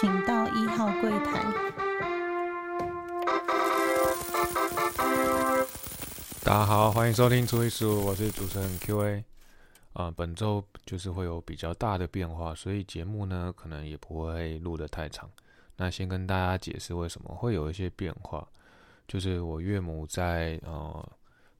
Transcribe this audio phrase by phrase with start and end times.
[0.00, 1.40] 请到一号柜台。
[6.42, 9.24] 大家好，欢迎收听初一十五，我是主持人 Q&A。
[9.92, 15.30] 啊，本周就是会有比较大的变化，所以节目呢可能也不会录得太长。
[15.76, 18.44] 那先跟大家解释为什么会有一些变化，
[19.06, 21.08] 就是我岳母在呃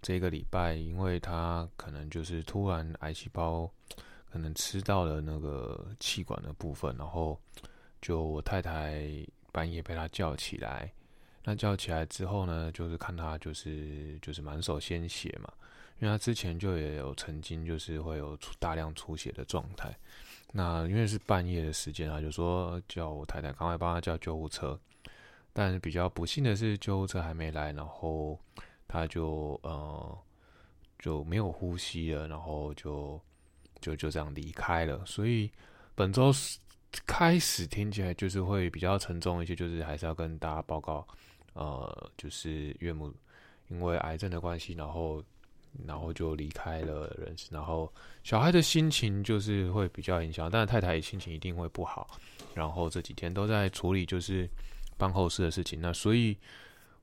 [0.03, 3.71] 这个礼拜，因为她可能就是突然癌细胞
[4.33, 7.39] 可能吃到了那个气管的部分，然后
[8.05, 9.03] 就我太太
[9.51, 10.93] 半夜被他叫起来，
[11.43, 15.51] 那叫起来之后呢，就是看他就是就是满手鲜血嘛。
[16.01, 19.97] 因为他之前就也有曾经就是会有出大量出血的状态，
[20.53, 24.79] 那因为是半夜的时间他就说叫我太太赶快帮他叫救护车，
[25.55, 28.39] 但比较不幸的是救护车还没来，然后
[28.87, 30.19] 他就呃
[30.99, 33.19] 就没有呼吸了，然后就
[33.81, 35.03] 就就这样离开了。
[35.07, 35.51] 所以
[35.95, 36.31] 本周
[37.07, 41.07] 开始听起来就是会比较沉重一些，就是还是要跟大家报告，
[41.55, 43.13] 呃，就是岳母
[43.69, 45.23] 因为癌症的关系，然后。
[45.89, 52.09] 然后就离开了人世，然后小孩的心情就是会比较影响，但是太太心情一定会不好。
[52.55, 54.49] 然后这几天都在处理就是
[54.97, 56.39] 办后事的事情，那所以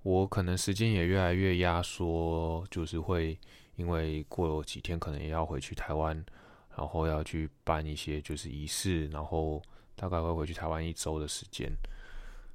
[0.03, 3.37] 我可能时间也越来越压缩，就是会
[3.75, 6.15] 因为过几天可能也要回去台湾，
[6.73, 9.61] 然后要去办一些就是仪式，然后
[9.95, 11.71] 大概会回去台湾一周的时间，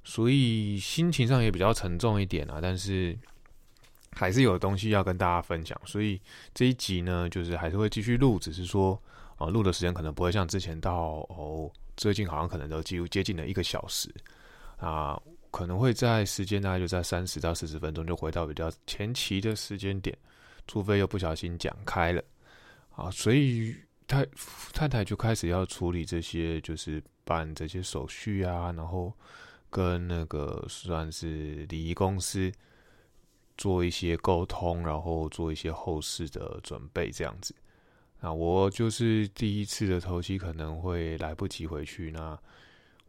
[0.03, 3.17] 所以心情上也比较沉重一点啊，但是。
[4.13, 6.19] 还是有东西要跟大家分享，所以
[6.51, 8.99] 这一集呢，就是还是会继续录，只是说
[9.35, 14.11] 啊，录的时间可能不会像之前到哦，最近好像可能都几乎接近了一个小时
[14.77, 15.21] 啊，
[15.51, 20.17] 可能会在时间大概就在三十到四十分钟就回到比较前期的时间点，
[20.65, 22.23] 除非又不小心讲开了
[22.95, 23.75] 啊，所以
[24.07, 24.25] 太
[24.73, 29.13] 太太就开始要处理这些，就是办这些手续啊，然后
[29.69, 32.51] 跟那个算是礼仪公司。
[33.59, 37.55] 做一些沟通，然后做一些后事的准备，这样子。
[38.19, 42.11] 那我就是第一次的头期可能会来不及回去。
[42.11, 42.37] 那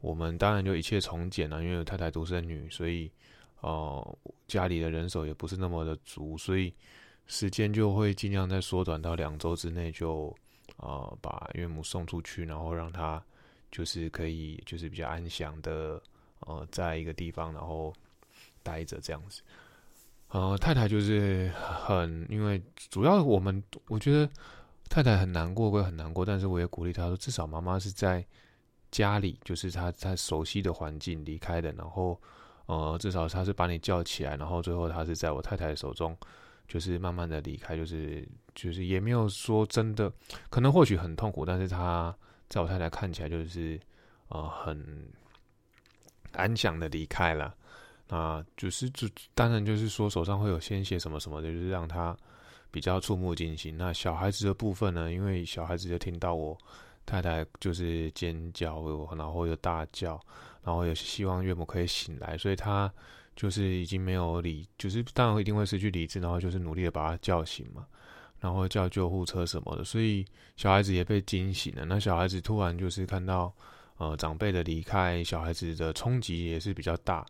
[0.01, 3.13] 我们当然就一切从简了，因为太太独生女，所以
[3.61, 6.73] 呃家里的人手也不是那么的足，所以
[7.27, 10.35] 时间就会尽量在缩短到两周之内，就
[10.78, 13.22] 呃把岳母送出去，然后让她
[13.71, 16.03] 就是可以就是比较安详的
[16.41, 17.94] 呃在一个地方，然后
[18.62, 19.43] 待着这样子。
[20.31, 24.31] 呃，太太就是很，因为主要我们我觉得
[24.91, 28.22] 太太很难过，会很难过，但是我也鼓励她说，至少妈妈是在
[28.91, 32.21] 家里，就是她她熟悉的环境离开的，然后
[32.67, 36.15] 呃，至少她是把你叫起来，然后最后她是在我太太手中，
[36.69, 40.12] 就是慢慢的离开，就是就是也没有说真的，
[40.51, 42.15] 可能或许很痛苦，但是他
[42.49, 43.81] 在我太太看起来就是
[44.29, 45.09] 呃很
[46.33, 47.55] 安详的离开了。
[48.09, 52.17] 啊，就是就当然就是说手上会有鲜血什么什么的，就是让他
[52.71, 53.77] 比较触目惊心。
[53.77, 55.12] 那小孩子的部分呢？
[55.12, 56.56] 因为小孩子就听到我
[57.05, 58.83] 太太就是尖叫，
[59.15, 60.19] 然后又大叫，
[60.62, 62.91] 然后也希望岳母可以醒来，所以他
[63.38, 67.87] 就是已经没有理，就是当然一定会失去理智，然后就是努力的把他叫醒嘛，
[68.41, 69.84] 然后叫救护车什么的。
[69.84, 70.26] 所以
[70.56, 71.84] 小孩子也被惊醒了。
[71.84, 73.54] 那小孩子突然就是看到
[73.99, 77.25] 呃长辈的离开，小孩子的冲击也是比较大。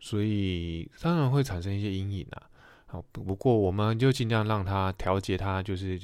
[0.00, 2.48] 所以当然会产生一些阴影啊，
[2.86, 6.00] 好不过我们就尽量让他调节他，就是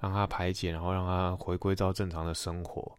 [0.00, 2.98] 让他排解，然后让他回归到正常的生活。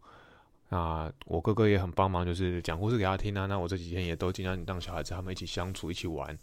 [0.72, 3.44] 那我哥哥也很帮忙，就是讲故事给他听啊。
[3.44, 6.34] 那我这几天也都尽量让小孩子他们一起相处，一起玩，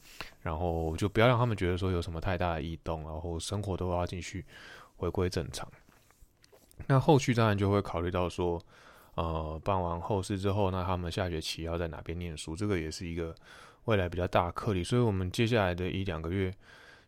[0.43, 4.45] 然后就不要让他们觉得说有什么太大的异动，然后生活都要继续
[4.97, 5.67] 回归正常。
[6.85, 8.61] 那后续当然就会考虑到说，
[9.15, 13.35] 呃，办完后事之后，那他们下学期要在哪边念书，这个也是一个。
[13.85, 16.53] 未来比较大的课题，所以我们接下来的一两个月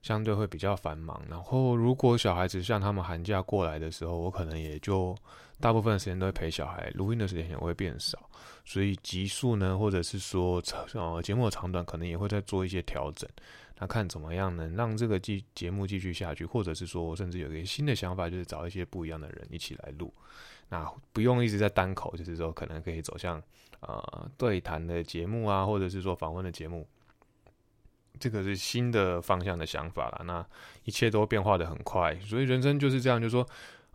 [0.01, 1.21] 相对会比较繁忙。
[1.30, 5.15] 然后，如果小孩子像他们寒假过来的时候，我可能也就
[5.59, 8.18] 大部分的时间都会陪小孩，录音的时间也会变少。
[8.65, 10.62] 所以集数呢，或者是说
[10.94, 13.30] 呃节目的长短，可能也会再做一些调整。
[13.80, 20.13] 那看怎么样能让这个继节目继续下去，或者是说甚至有一个新的想法，就是找一些不一样的人一起来录。
[20.69, 23.42] 那不用一直在单口，就是说可能可以走向。
[23.81, 26.88] 呃，对谈的节目啊，或者是说访问的节目，
[28.21, 30.21] 这个是新的方向的想法了。
[30.25, 30.45] 那
[30.83, 33.45] 一切都变化的很快，所以人生就是这样，就是说，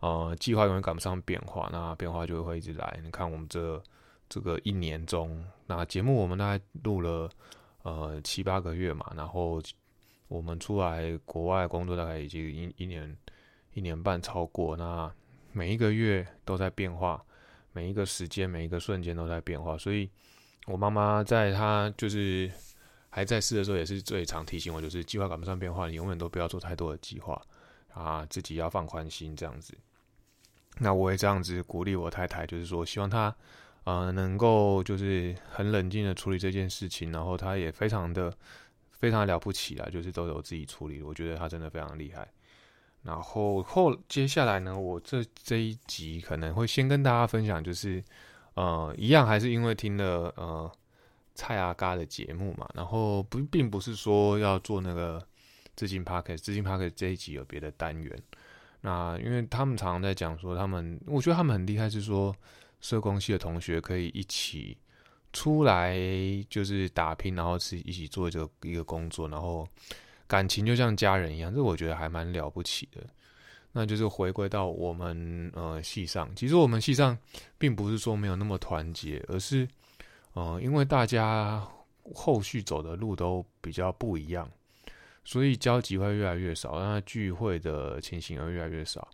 [0.01, 2.99] 呃，计划永远赶不上变化，那变化就会一直来。
[3.01, 3.81] 你看我们这
[4.27, 7.29] 这个一年中，那节目我们大概录了
[7.83, 9.61] 呃七八个月嘛，然后
[10.27, 13.17] 我们出来国外工作大概已经一一年
[13.73, 15.09] 一年半超过，那
[15.53, 17.23] 每一个月都在变化。
[17.73, 20.09] 每一个时间，每一个瞬间都在变化，所以
[20.65, 22.51] 我妈妈在她就是
[23.17, 27.41] 还在世的时候，也是最常提醒我，就是计划赶不上变化，你永远都不要做太多的计划
[27.91, 29.73] 啊，自己要放宽心这样子。
[30.77, 33.35] 那我也这样子鼓励我太太，就是说希望她
[33.85, 38.31] 呃能够就是很冷静的处理这件事情，然后她也非常的
[38.91, 42.31] 非常了不起啊，就是都有自己处理，我觉得她真的非常厉害。
[43.01, 48.03] 然后后接下来呢，我这这一集可能会先跟大家分享，就是
[48.53, 50.71] 呃一样还是因为听了呃
[51.37, 55.23] 蔡阿嘎的节目嘛，然后不并不是说要做那个
[55.75, 58.19] 资金 p a r k e t 资金 p a r k e t 这一集有别的单元。
[58.81, 62.35] 那因为他们常常在讲说，他们我觉得他们很厉害，是说
[62.81, 64.75] 社工系的同学可以一起
[65.31, 65.95] 出来
[66.49, 69.67] 就是打拼，然后是一起做这个一个工作，然后
[70.25, 73.01] 感情就像家人一样，这我觉得还蛮了不起的。
[73.73, 77.15] 那就是回归到我们呃系上，其实我们系上
[77.59, 79.67] 并不是说没有那么团结，而是
[80.37, 81.67] 呃因为大家
[82.13, 84.47] 后续走的路都比较不一样。
[85.23, 89.05] 所以交集会越来越少，那聚会的情形也越来越少。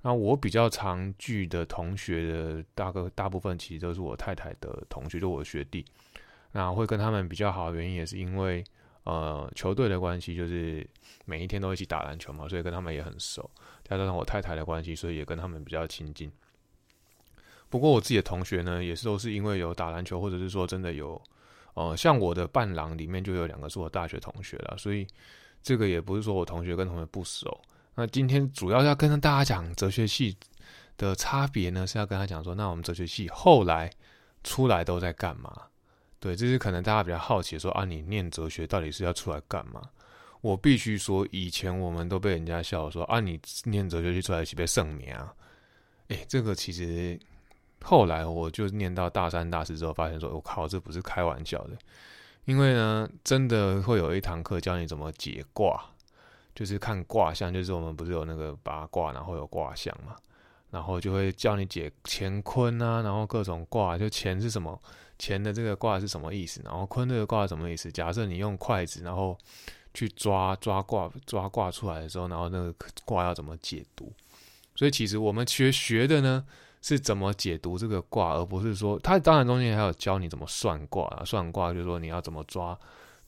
[0.00, 5.84] 那我比较常聚的同学的大个大部分，其实都是我太太的同学，就我学弟。
[6.52, 8.64] 那会跟他们比较好的原因，也是因为
[9.04, 10.88] 呃球队的关系，就是
[11.26, 13.50] 每一天都一起打篮球嘛，所以跟他们也很熟。
[13.84, 16.32] 加上我太太的关系，所以也跟他们比较亲近。
[17.72, 21.20] 不过我自己的同学呢，也是都是因为有打篮球，或者是说真的有，
[21.72, 25.06] 呃，像我的伴郎里面就有两个是我大学同学了，所以。
[25.64, 27.60] 这个也不是说我同学跟同学不熟，
[27.94, 30.36] 那今天主要要跟大家讲哲学系
[30.96, 33.88] 的差别呢，是要跟他讲说，那我们哲学系后来
[34.42, 35.56] 出来都在干嘛？
[36.18, 39.88] 对，这是可能大家比较好奇说啊，你念哲学到底是要出来干嘛？
[40.40, 45.32] 我必须说，以前我们都被人家笑说啊，你念哲学系出来是被圣名啊？
[46.08, 47.16] 哎，这个其实
[47.84, 51.76] 后来我就念到大三、大四之后，发现说，我靠，这不是开玩笑的。
[52.44, 55.80] 因为呢，真的会有一堂课教你怎么解卦，
[56.54, 60.16] 就是看卦象，就是我们不是有那个八卦，然后有卦象嘛，
[60.70, 64.80] 然后就会教你解乾坤啊，然后各种卦，就乾是什么，
[65.18, 67.92] 乾的这个卦是什么意思，然后坤这个卦什么意思？
[67.92, 69.38] 假设你用筷子，然后
[69.94, 72.74] 去抓抓卦，抓卦出来的时候，然后那个
[73.04, 74.12] 卦要怎么解读？
[74.74, 76.44] 所以其实我们学学的呢。
[76.82, 82.78] 是怎么解读这个卦，而不是说他当然中间还有教你怎么算卦啊，算卦就是说你要怎么抓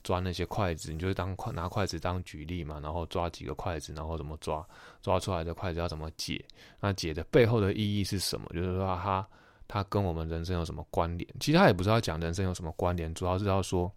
[0.03, 4.63] 抓那些筷子，你就当拿筷子当举例嘛，然后抓几个筷子，然后怎么抓
[5.01, 6.43] 抓出来的筷子要怎么解，
[6.81, 8.45] 那解的背后的意义是什么？
[8.53, 9.25] 就是说它
[9.67, 11.27] 它跟我们人生有什么关联？
[11.39, 13.91] 其实他也不是要讲人生有什么关联，主要是要说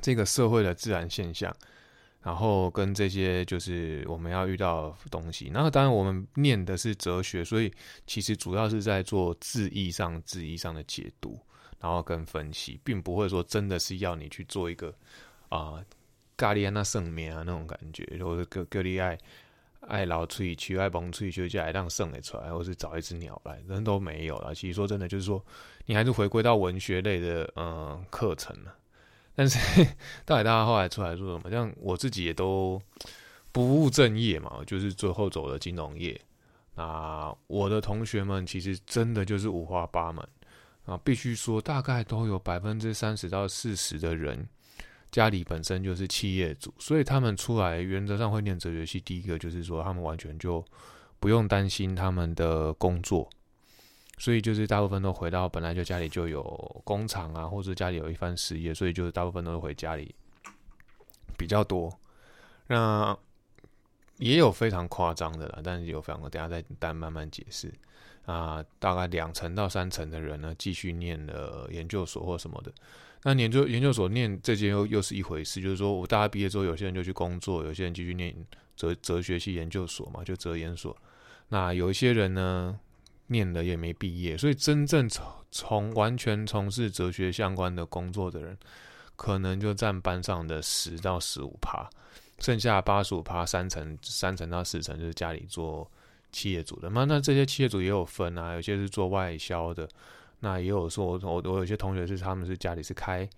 [0.00, 1.54] 这个社会的自然现象。
[2.22, 7.72] 然后跟这些就是我们要遇到东西，那当然我们念的是哲学，所以
[8.06, 11.36] 其实主要是在做字义上、字义上的解读，
[11.80, 14.94] 然后跟分析，并不会说真的是要你去做一个
[15.48, 15.84] 啊
[16.36, 19.18] 咖喱安娜圣面啊那种感觉，或者格格利爱
[19.80, 24.54] 爱老吹去爱崩吹去就来让圣的出来，或是找一只鸟来，人都没有了。
[24.54, 25.44] 其实说真的，就是说
[25.86, 28.72] 你还是回归到文学类的嗯课程了。
[29.34, 29.58] 但是，
[30.26, 31.50] 到底大家后来出来做什么？
[31.50, 32.80] 像我自己也都
[33.50, 36.20] 不务正业嘛，就是最后走了金融业。
[36.74, 40.26] 那我的同学们其实真的就是五花八门
[40.84, 44.48] 啊，必须说，大概都有百分之三十到四十的人
[45.10, 49.00] 家里本身就是企业主，所以他们出来原则上会念哲学系。
[49.00, 50.64] 第一个就是说，他们完全就
[51.20, 53.28] 不用担心他们的工作。
[54.22, 60.14] 所以就是大部分都回到本来就家里就有工厂啊，或者家里有一番事业，所以就是大部分都是回家里
[61.36, 61.92] 比较多。
[62.68, 63.18] 那
[64.18, 67.74] 也有非常夸张的啦，但是有非常，等下再单慢慢解释
[68.24, 68.64] 啊。
[68.78, 72.72] 大概两成到三成的人呢，继续念了研究所或什么的。
[73.24, 78.32] 那研究研究所念这件又又是一回事，就是说我大家毕业之后，有些人就去工作，有些人继续念
[78.76, 80.96] 哲哲学系研究所嘛，就哲研所。
[81.48, 82.78] 那有一些人呢？
[83.32, 88.56] 念了也没毕业，所以真正从从完全从事哲学相关的工作的人，
[89.16, 91.90] 可能就占班上的十到十五趴，
[92.38, 95.90] 剩下八十五趴三成三成到四成就是家里做
[96.30, 97.04] 企业主的嘛。
[97.04, 99.88] 那这些企业主也有分啊，有些是做外销的，
[100.40, 103.28] 那也有说，我我有些同学是他们是家里是开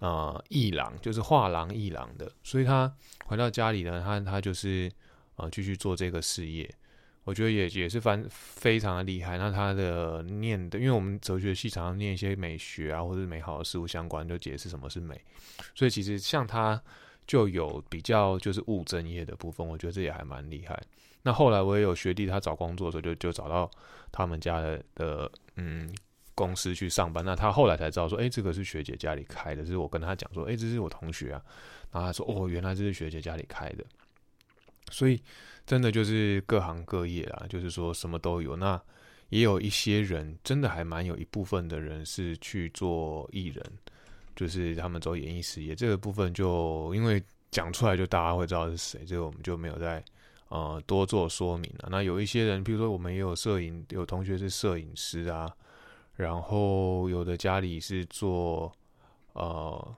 [0.00, 2.92] 呃艺廊，就是画廊艺廊的，所以他
[3.26, 4.90] 回到家里呢，他他就是
[5.36, 6.72] 呃继续做这个事业。
[7.28, 9.36] 我觉得也也是非非常的厉害。
[9.36, 15.20] 那他的念的，因为我们哲学系常常念一些美学啊，或者美好的事物相关，就解释什么是美。
[15.74, 16.82] 所以其实像他
[17.26, 20.82] 就有比较就是务正业的部分，我觉得这也还蛮厉害。
[21.22, 23.70] 那后来我也有学弟，他找工作的时候就就找到
[24.10, 25.94] 他们家的的嗯
[26.34, 27.22] 公司去上班。
[27.22, 31.42] 那他后来才知道说，哎，这个是学姐家里开的，是我跟他讲说，哎，这是我同学啊。
[31.92, 33.84] 然后他说，哦，原来这是学姐家里开的。
[34.90, 35.20] 所以
[35.68, 38.56] 真的就是各行各业啊，就是说什么都有。
[38.56, 38.80] 那
[39.28, 43.62] 也有一些人真的还蛮有一部分的人是去做艺人，
[44.34, 50.02] 就是他们走演艺事业这个部分，就因为讲出来就大家会知道是谁，这个我们就没有在。
[50.50, 51.90] 呃，多做说明了。
[51.90, 55.54] 那有一些人，比如说我们也有摄影，有同学是摄影师啊，
[56.16, 58.72] 然后有的家里是做
[59.34, 59.96] 呃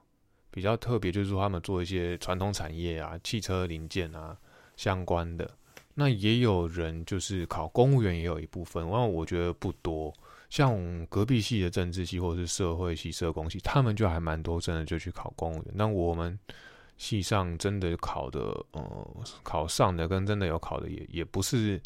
[0.50, 4.37] 比较特别，就是说他们做一些传统产业啊，汽车零件啊
[4.77, 5.49] 相关的。
[6.00, 10.11] 那也有人就是考公务员，也有一部分，那我觉得不多。
[10.49, 15.66] 像隔壁系的政治系或者是社会系、社工系，他们就还蛮多，真的就去考公务员。
[15.75, 16.38] 那我们。
[17.00, 18.40] 系上真的考的，
[18.73, 19.09] 呃，
[19.42, 21.80] 考上的跟真的有考的也也不是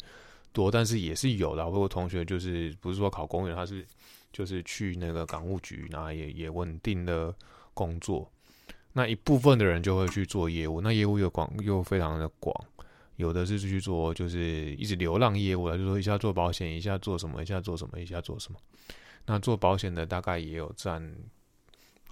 [0.51, 1.65] 多，但是也是有的。
[1.65, 3.87] 我同学就是不是说考公务员，他是
[4.33, 7.33] 就是去那个港务局，然后也也稳定的
[7.73, 8.29] 工作。
[8.91, 12.53] 那一部分的人就会去做业务，那业务又广又非常的广，
[13.15, 18.59] 有的是去做就是一直流浪业务了，就说一下做保险，一下做什么，一下做什么，一下做什么。
[19.25, 21.01] 那做保险的大概也有占，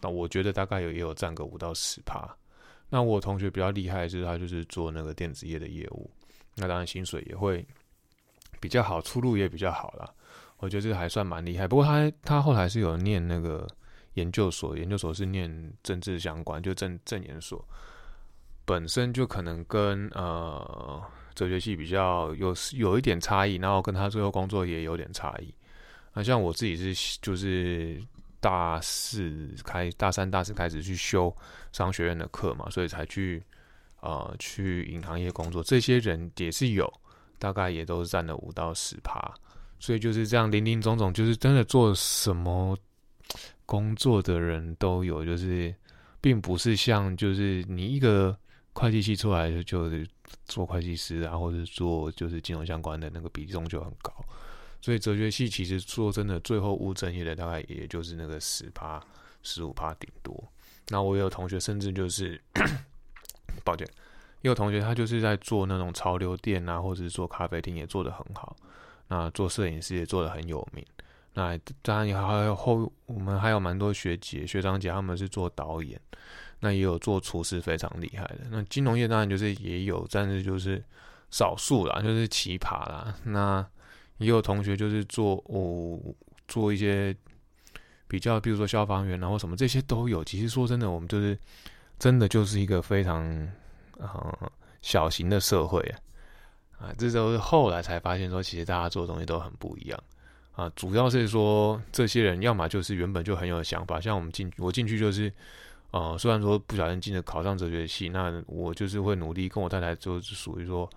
[0.01, 2.27] 那我觉得大概有也有占个五到十趴。
[2.89, 6.09] 那我同学比较厉害，就是他就是做那个电子业的业务，
[6.55, 7.65] 那当然薪水也会
[8.59, 10.09] 比较好，出路也比较好啦。
[10.57, 11.67] 我觉得这个还算蛮厉害。
[11.67, 13.67] 不过他他后来是有念那个
[14.13, 17.63] 研究所，研究所是念政治相关，就政政研所，
[18.65, 21.01] 本身就可能跟呃
[21.35, 25.53] 哲学系比较有有一点差异，然后跟他最后工作也有点差异。
[26.13, 28.01] 那像我自己是就是。
[28.43, 31.33] 大四开，大三、大四开始去修
[31.71, 33.41] 商学院的课嘛，所以才去
[34.01, 35.63] 呃去银行业工作。
[35.63, 36.93] 这些人也是有，
[37.39, 39.33] 大概也都是占了五到十趴，
[39.79, 42.77] 所以就是这样林林总总，就是真的做什么
[43.65, 45.73] 工作的人都有，就是
[46.19, 48.37] 并不是像就是你一个
[48.73, 50.07] 会计系出来就是
[50.45, 54.13] 做会计师啊，或者做就是金融相关的那个比重就很高。
[54.81, 59.01] 所以哲学系其实说真的，最后无正业的大概也就是那个十趴、
[59.41, 60.43] 十五趴顶多。
[60.89, 62.41] 那我有同学甚至就是，
[63.63, 63.87] 抱歉，
[64.41, 68.55] 有同学他就是在做那种潮流店啊，或者是做咖啡厅也做得很好。
[69.07, 70.85] 那做摄影师也做得很有名。
[71.35, 75.99] 那当然也还有后，我们还有蛮多学姐、学长姐，他们是做导演，
[76.63, 78.39] 那也有做厨师非常厉害的。
[78.49, 80.81] 那金融业当然就是也有，但是就是
[81.29, 83.13] 少数啦，就是奇葩啦。
[83.25, 83.65] 那
[84.17, 85.99] 也有同学就是做哦，
[86.47, 87.13] 做一些
[88.07, 90.23] 比较，比如说消防员，然后什么这些都有。
[90.23, 91.37] 其实说真的，我们就是
[91.99, 93.25] 真的就是一个非常
[93.99, 94.33] 啊
[94.81, 95.81] 小型的社会
[96.77, 99.99] 啊，啊，这都是后来才发现说，其实大家做的东西都很不一样
[100.53, 100.71] 啊。
[100.77, 105.29] 主要是说，这些人要么就是原本就很有想法，像我们进我进去就是，
[105.93, 110.87] 呃，虽然说不小心进了考上哲学系，那我就是会努力，跟我太太就是属于说，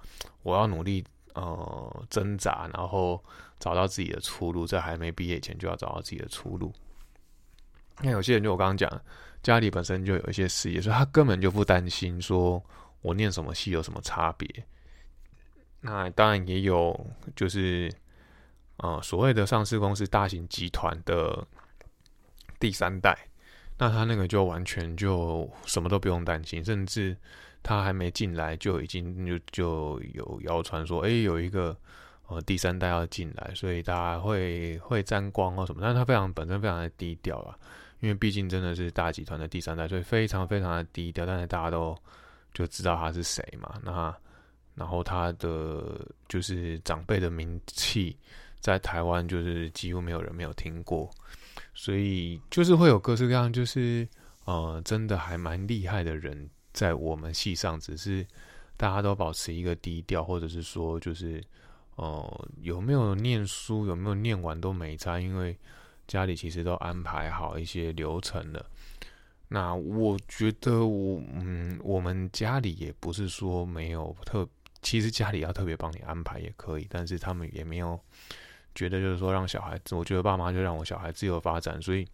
[0.43, 1.05] 我要努力。
[1.37, 3.23] 呃，挣扎，然后
[3.59, 6.73] 找到自己的出路，在还没毕业前就要找到自己的出路。
[8.01, 8.91] 那有些人就我刚刚讲，
[9.43, 12.65] 家里本身就有一些事业，所以他根本就不担心说
[13.03, 14.49] 我念什么系有什么差别。
[15.83, 16.99] 那当然也有，
[17.35, 17.93] 就是
[18.79, 21.47] 呃所谓的上市公司、大型集团的
[22.59, 23.15] 第三代，
[23.79, 27.17] 那他那个就完全就什么都不用担心，甚至。
[27.63, 31.77] 他还没进来，就已经就就有谣传说，哎，有一个
[32.29, 35.81] 呃第三代要进来，所以大家会会沾光或什么。
[35.83, 37.59] 但是他非常本身非常的低调啊，
[37.99, 41.27] 因为毕竟真的是大集团的第三代，所以非常非常的低调。
[41.27, 41.93] 但是大家都
[42.55, 43.81] 就知道他是谁嘛。
[43.83, 44.15] 那
[44.77, 48.17] 然后他的就是长辈的名气
[48.61, 51.11] 在台湾就是几乎没有人没有听过，
[51.77, 54.09] 所以就是会有各式各样，就是
[54.47, 56.51] 呃真的还蛮厉害的人。
[56.73, 58.27] 在我们系上，只是
[58.77, 61.43] 大家都保持一个低调，或者是说，就是
[61.95, 65.57] 哦，有没有念书，有没有念完都没差，因为
[66.07, 68.67] 家里其实都安排好一些流程了。
[69.49, 74.47] 那我觉得，我嗯，我们家里也不是说没有特，
[74.83, 77.99] 其实家里要特别帮你安排也可以，但是他们也没有
[78.77, 82.07] 觉得就是说让小孩子，我觉得爸妈就让我小孩自由发展，所以。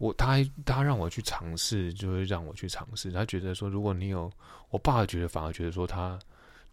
[0.00, 3.12] 我他他让我去尝试，就会让我去尝试。
[3.12, 4.32] 他觉得说，如果你有，
[4.70, 6.18] 我爸觉得反而觉得说，他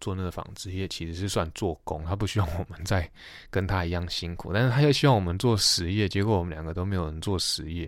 [0.00, 3.06] 做那个纺织业其实是算做工，他不希望我们再
[3.50, 6.08] 跟他一样辛苦，但是他又希望我们做实业。
[6.08, 7.86] 结果我们两个都没有人做实业，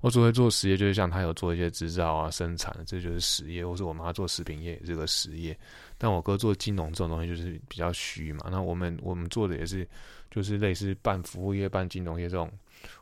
[0.00, 5.56] 我只会做实业，就是像他有做一些制造啊、生产，这就是实业；或是我妈做食品业，这个实业。
[5.98, 8.46] 但我哥做金融这种东西，就是比较虚嘛。
[8.50, 9.86] 那我们我们做的也是，
[10.30, 12.50] 就是类似半服务业、半金融业这种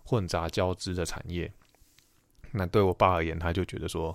[0.02, 1.50] 混杂交织的产业。
[2.50, 4.12] 那对我爸而言，他就觉得说，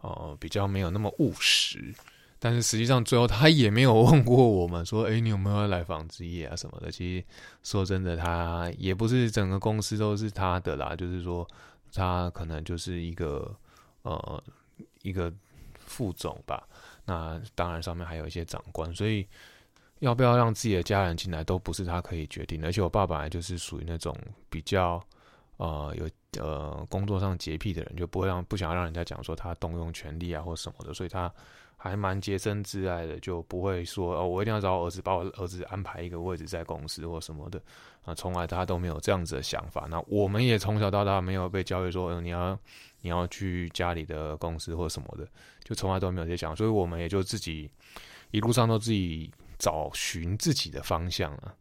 [0.00, 1.94] 呃，比较没有那么务实。
[2.40, 7.24] 但是实际上，最后他也没有问过我们说：“哎，你有没有来纺织业啊什么的？”其实
[7.64, 11.44] 说真的，他也不是整个公司都是他的啦，就是说
[11.92, 13.54] 他可能就是一个
[14.02, 14.42] 呃
[15.02, 15.32] 一个
[15.78, 16.68] 副总吧。
[17.04, 19.26] 那当然上面还有一些长官，所以
[20.00, 22.64] 要不要让自己的家人进来都不是他可以决定。
[22.64, 24.16] 而且我爸本来就是属于那种
[24.50, 25.02] 比较
[25.56, 26.08] 呃有
[26.42, 31.32] 呃工作上洁癖的人，就不会让不想要让人家讲说他动用权力啊或什么的，所以他。
[31.80, 37.62] 还蛮洁身自爱的，就不会说哦，我一定要找我儿子，把我儿子安排一个位置在公司或什么的
[38.04, 39.86] 啊，从来他都没有这样子的想法。
[39.88, 42.58] 那我们也从小到大没有被教育说，嗯，你要
[43.02, 45.26] 你要去家里的公司或什么的，
[45.62, 47.70] 就从来都没有这想，所以我们也就自己
[48.32, 51.54] 一路上都自己找寻自己的方向了。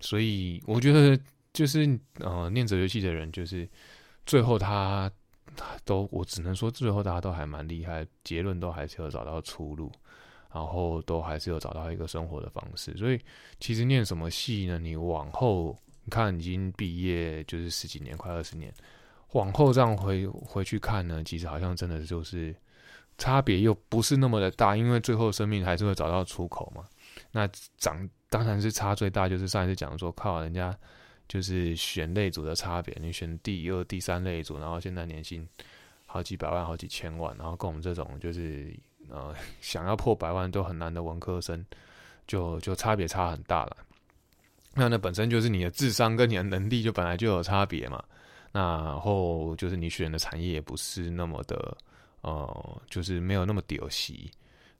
[0.00, 1.18] 所以我觉得
[1.54, 3.66] 就是呃，念哲学系的人，就是
[4.26, 5.10] 最后他。
[5.84, 9.90] 都，我只能说最后大家都还蛮厉害，结论都还是有找到出路，
[10.52, 12.96] 然后都还是有找到一个生活的方式。
[12.96, 13.20] 所以
[13.58, 14.78] 其实念什么系呢？
[14.78, 18.72] 你往后你看已经毕业就是十几年，快二十年，
[19.32, 22.54] 往后这样回回去看呢，其实好像真的就是
[23.18, 26.84] 差别又不是那么的大，因为最后生命还是会找到出口嘛。
[27.32, 27.48] 那
[27.78, 30.76] 长当然是差最大，就是上一次讲说靠人家。
[31.30, 35.46] 就是选类组的差别，你选第二、第三类组，然后现在年薪
[36.04, 38.74] 好几百万、好几千万，然后跟我们这种就是
[39.08, 39.32] 呃
[39.62, 41.64] 想要破百万都很难的文科生，
[42.26, 43.76] 就就差别差很大了。
[44.74, 48.02] 那那本身就是你的智商跟你的能力就本来就有差别嘛。
[48.50, 51.76] 那然后就是你选的产业也不是那么的
[52.22, 54.28] 呃，就是没有那么屌席，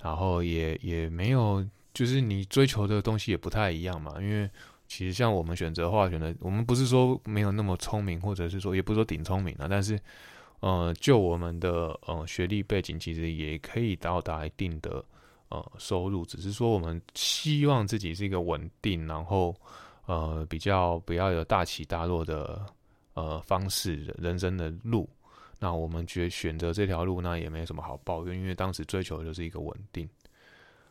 [0.02, 4.50] 然后也也没有，就是你追求的东西也不太一样嘛，因为。
[4.90, 9.96] 其实像我们选择化学的，我们不是说没有那么聪明，或者是说也不是说顶聪明啊，但是，
[10.58, 15.02] 呃，就我们的呃学历背景，其实也可以到达一定的
[15.48, 19.54] 呃收入，只是说我们希望自己是一个稳定，然后
[20.06, 22.60] 呃比较不要有大起大落的
[23.14, 25.08] 呃方式人生的路。
[25.60, 30.08] 那我们觉选择这条路，那也没什么好抱怨，因为当时追求的就是一个稳定。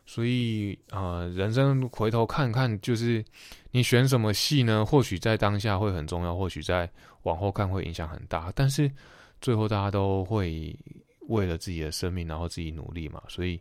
[0.06, 3.24] 所以啊，人生回头看看，就是
[3.70, 4.84] 你选什么戏呢？
[4.84, 6.90] 或许在当下会很重要，或许在
[7.22, 8.52] 往后看会影响很大。
[8.56, 8.90] 但是
[9.40, 10.76] 最后大家都会
[11.28, 13.22] 为了自己的生命，然后自己努力嘛。
[13.28, 13.60] 所以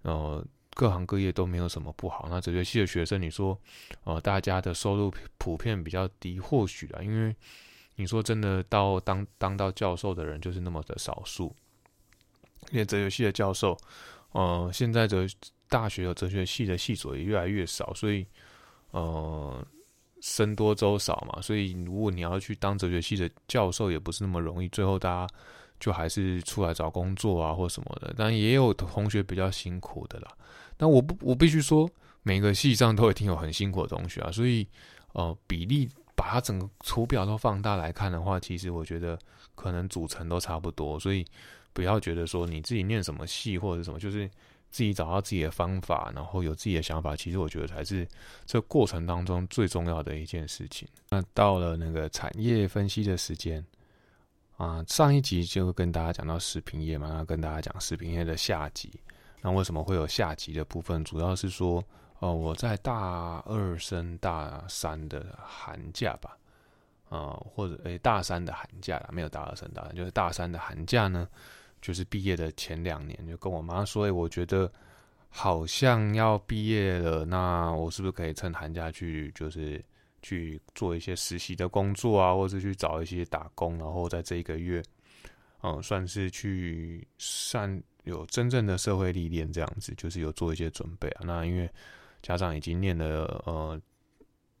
[0.00, 0.42] 呃，
[0.74, 2.28] 各行各业都没有什么不好。
[2.30, 3.58] 那哲学系的学生，你说
[4.04, 7.36] 呃，大家的收入普遍比较低，或许啊，因为
[7.96, 11.54] 你说真的到当当到教授的人就是那么的少数。
[12.70, 13.76] 因为哲学系的教授，
[14.32, 15.28] 呃，现在的。
[15.70, 18.26] 大学有哲学系的系所也越来越少，所以，
[18.90, 19.64] 呃，
[20.20, 24.68] 僧多粥少嘛，所以如果你要去当哲学系的教授，也不是那么容易。
[24.68, 25.34] 最后大家
[25.78, 28.12] 就还是出来找工作啊，或什么的。
[28.18, 30.28] 但也有同学比较辛苦的啦。
[30.76, 31.88] 但我不，我必须说，
[32.24, 34.30] 每个系上都会挺有很辛苦的同学啊。
[34.32, 34.66] 所以，
[35.12, 39.16] 呃，比例把它整个图表都放大来看的话，其实我觉得
[39.54, 40.98] 可能组成都差不多。
[40.98, 41.24] 所以
[41.72, 44.28] 不要觉得说你自己念什么系或者什么，就是。
[44.70, 48.06] 自己找到自己的方法，然后有自己的想法，其实我觉得才是
[48.46, 50.88] 这过程当中最重要的一件事情。
[51.10, 53.64] 那到了那个产业分析的时间
[54.56, 58.92] 啊，上一集就跟大家讲到食品业嘛，那跟大家讲食品业的下集。
[59.42, 61.02] 那为什么会有下集的部分？
[61.02, 61.82] 主要是说，
[62.18, 66.36] 哦，我在大二升大三的寒假吧，
[67.08, 71.26] 啊，或者诶大三的寒假啦，没有大二升大三，就是大三的寒假呢。
[71.80, 74.70] 就是毕业的前两年，就跟我妈说：“哎，我觉得
[75.30, 79.82] 好像要毕业了，那我是不是可以趁寒假去，就是
[80.20, 84.82] 去做一些实习的工作啊，或者去找一些打工，然后在这一个月，
[85.62, 91.22] 嗯，算是去算有真正的社会历练这样子，就是有做一些准备啊。
[91.24, 91.70] 那因为
[92.20, 93.80] 家长已经念了呃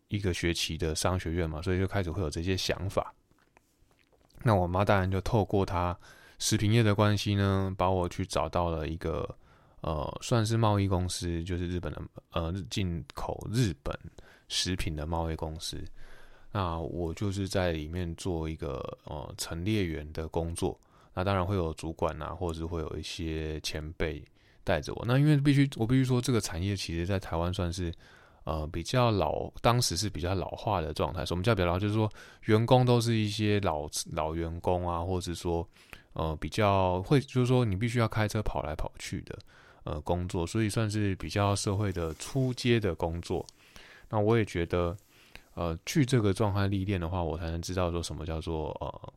[0.08, 3.12] 一个学期的商学院嘛，所以就开始会有这些想法。
[4.42, 5.94] 那我妈当然就透过她。
[6.40, 9.28] 食品业的关系呢，把我去找到了一个
[9.82, 13.96] 呃，算是贸易公司，就是日本的呃进口日本
[14.48, 15.78] 食品的贸易公司。
[16.50, 20.76] 那我就是在里面做一个呃陈列员的工作。
[21.12, 24.24] 那当然会有主管啊，或者是会有一些前辈
[24.64, 25.04] 带着我。
[25.06, 27.92] 那因为必须我必须说，这个产业其实在台湾算是
[28.44, 31.26] 呃比较老，当时是比较老化的状态。
[31.26, 31.78] 什么叫比较老？
[31.78, 32.10] 就是说
[32.46, 35.68] 员工都是一些老老员工啊，或者是说
[36.12, 39.38] 呃比较会，就是说你必须要开车跑来跑去的
[39.84, 43.46] 呃工作，所以算是比较社会的初阶的工作。
[44.08, 44.96] 那我也觉得，
[45.54, 49.12] 呃，去这个状态历练的话，我才能知道说什么叫做呃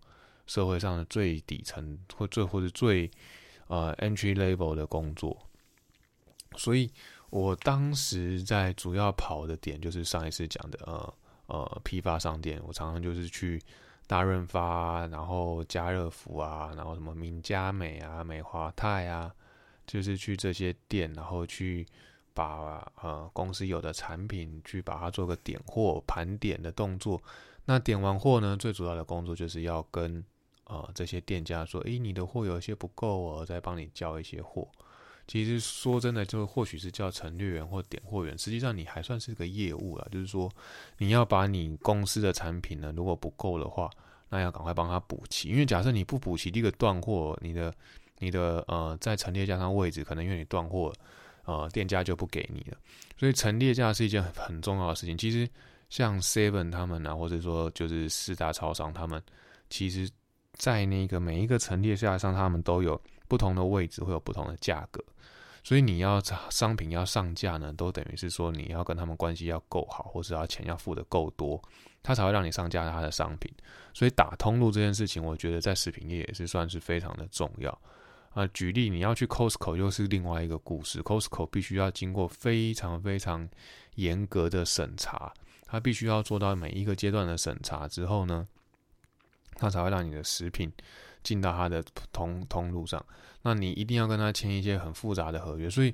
[0.45, 3.09] 社会上的最底层或最或者最
[3.67, 5.35] 呃 entry level 的工作。
[6.55, 6.91] 所以
[7.31, 11.13] 我当时在主要跑的点就是上一次讲的呃
[11.47, 13.59] 呃批发商店，我常常就是去
[14.07, 19.33] 大润发，然后家乐福啊，然后什么名家美啊、美华泰啊，
[19.85, 21.85] 就是去这些店，然后去。
[22.35, 27.21] 把呃公司有的产品去把它做个点货盘点的动作，
[27.65, 30.25] 那点完货呢，最主要的工作就是要跟
[30.63, 34.67] 呃这些店家说，诶，你的货有些不够哦，再帮你交一些货。
[35.27, 40.51] 其实说真的，就或许是叫陈列员或点货员，实际上你还算是个业务了，就是说
[40.97, 43.89] 你要把你公司的产品呢，如果不够的话，
[44.29, 47.73] 那要赶快帮他补齐，因为假设你不补齐，这个断货，你的
[48.19, 50.93] 你的呃在陈列架上位置可能因为你断货。
[51.45, 52.77] 呃，店家就不给你了，
[53.19, 55.17] 所以陈列架是一件很重要的事情。
[55.17, 55.45] 其实
[55.89, 59.21] 像 Seven 他们啊，或者说就是四大超商，他们
[59.69, 60.09] 其实，
[60.53, 62.95] 在那个每一个陈列架上，他们都有
[63.33, 65.03] 不同的位置，会有不同的价格。
[65.63, 71.59] 所以你要商品要上架呢，都等于是说你要跟他们关系要够好，或者要钱要付的够多，
[72.03, 73.51] 他才会让你上架他的商品。
[73.91, 77.75] 所以打通路这件事情，我觉得在食品业也是算是非常的重要。
[78.35, 81.01] 啊，举例你要去 Costco 又是另外一个故事。
[81.01, 83.49] Costco 必须要经过非常非常
[83.95, 85.33] 严格的审查，
[85.65, 88.47] 它必须要做到每一个阶段的审查之后呢，
[89.55, 90.71] 它才会让你的食品
[91.23, 93.03] 进到他的通通路上。
[93.41, 95.93] 那你一定要跟他签一些很复杂的合约，所以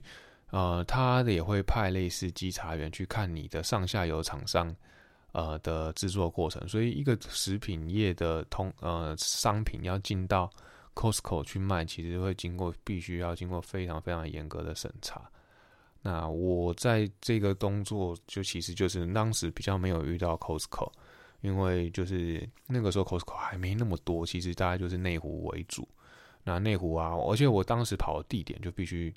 [0.51, 4.75] 呃，他也会派类似稽查员去看你的上下游厂商
[5.31, 6.67] 呃的制作过程。
[6.67, 10.49] 所以一个食品业的通呃商品要进到
[10.93, 15.29] Costco 去卖，其实会经过必须要经过非常非常严格的审查。
[16.01, 20.91] 那我在这个工作，就其实就是当时比较没有遇到 Costco，
[21.41, 25.87] 因为就是那个时候 Costco 还没那么多，其实大概就是内湖为主。
[26.43, 29.13] 那内湖啊，而且我当时跑的地点就必须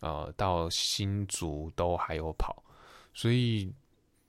[0.00, 2.62] 呃到新竹都还有跑，
[3.14, 3.72] 所以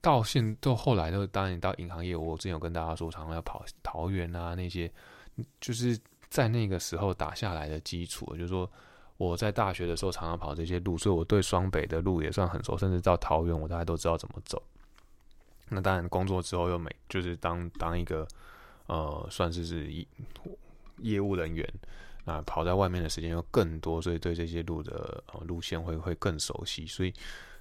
[0.01, 4.91] 到现到后来都当然到银行业，我之前有跟大家说，常常要跑桃园啊那些，
[5.59, 5.99] 就是。
[6.29, 8.69] 在那个时候打下来的基础，就是说
[9.15, 14.61] 我在大学的时候常常跑这些路，所以我对双北的路也算很熟，甚至到桃园我大概都知道怎么走。
[15.69, 18.27] 那当然工作之后又每就是当当一个
[18.87, 20.07] 呃算是是业
[20.99, 21.67] 业务人员，
[22.25, 26.85] 那跑在外面的时间又更多，所以对这些路的路线会会更熟悉。
[26.85, 27.13] 所以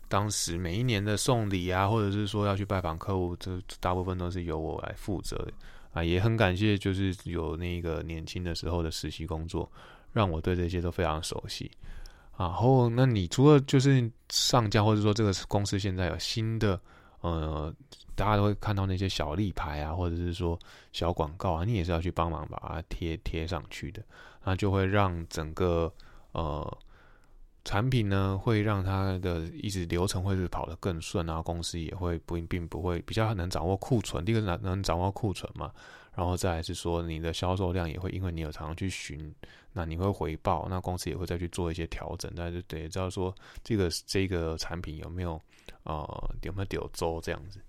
[0.09, 5.53] 当时每一年的送礼啊，或者是说要去拜访客户，这大部分都是由我来负责的。
[5.93, 9.71] 啊，也很感谢，就是有那个年轻的时候的实习工作，
[10.13, 11.71] 让我对这些都非常熟悉。
[12.37, 16.79] 然后，那你除了就是上家，或者说这个公司现在有新的，
[17.31, 17.75] 呃，
[18.15, 20.59] 大家都会看到那些小立牌啊，或者是说
[20.93, 24.03] 小广告啊，你也是要去帮忙把它贴贴上去的，
[24.45, 25.93] 那就会让整个
[26.33, 26.79] 呃。
[27.69, 35.73] 产品呢，会让它的一直流程会是跑得更顺，然后公司也会不并不会比较能掌握库存，第一个能能掌握库存嘛，
[36.15, 39.35] 然后再是说你的销售量也会因为你有常常去寻，
[39.73, 43.35] 那你会回报，那公司也会再去做一些调整，但是得知道说
[43.65, 45.43] 这个这个产品有没有
[45.85, 47.61] 呃有没有丢周这样子。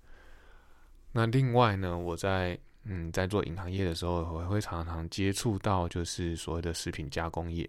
[1.12, 7.68] 那另外呢，我在嗯在做银行业的时候，我会常常接触到就是所谓的食品加工业。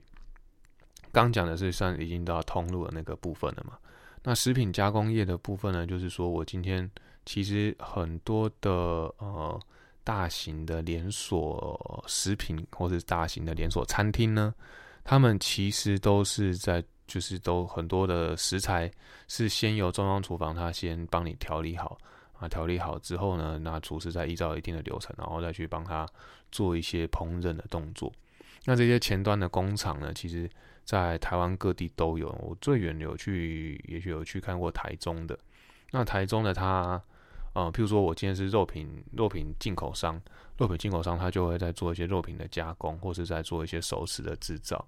[1.11, 3.77] 刚讲的是算已经到通路的那个部分了嘛？
[4.21, 5.87] 那食品加工业的部分呢？
[5.87, 6.89] 就是说我今天
[7.25, 8.71] 其实很多的
[9.17, 9.59] 呃
[10.03, 14.53] 大型的连锁食品或者大型的连锁餐厅呢，
[15.03, 18.89] 他们其实都是在就是都很多的食材
[19.27, 21.97] 是先由中央厨房他先帮你调理好
[22.39, 26.07] 啊，调理好之后呢，那厨师再依照一定的流程，然后再去帮他
[26.51, 28.13] 做一些烹饪的动作。
[28.63, 30.49] 那这些前端的工厂呢，其实。
[30.85, 35.37] 在台湾各地都有，我最远有去，也许有去看过台中的。
[35.91, 36.99] 那台中的他，
[37.53, 40.19] 呃，譬如说我今天是肉品肉品进口商，
[40.57, 44.83] 肉品进口商他就会在做一些肉品的加工，或是在做一些熟食的制造。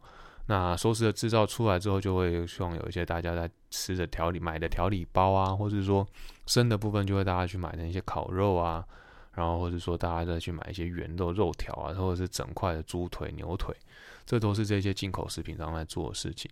[0.48, 6.06] 那熟食的制造出来之后，就会希望有一些大家在吃的调理买的调理包啊，或者说
[6.48, 8.84] 生的部分就会大家去买那些烤肉啊，
[9.34, 13.76] 然后或者说大家再去买一些原肉肉条啊，或者是整块的猪腿牛腿。
[14.26, 16.50] 这都是这些进口食品上在做的事情。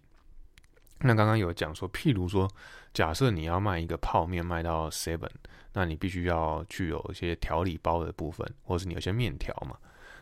[1.02, 2.50] 那刚刚有讲说，譬如说，
[2.94, 5.30] 假设你要卖一个泡面卖到 seven，
[5.74, 9.78] 那你必须要具有一些调理包的部分，或者是你有些面条嘛。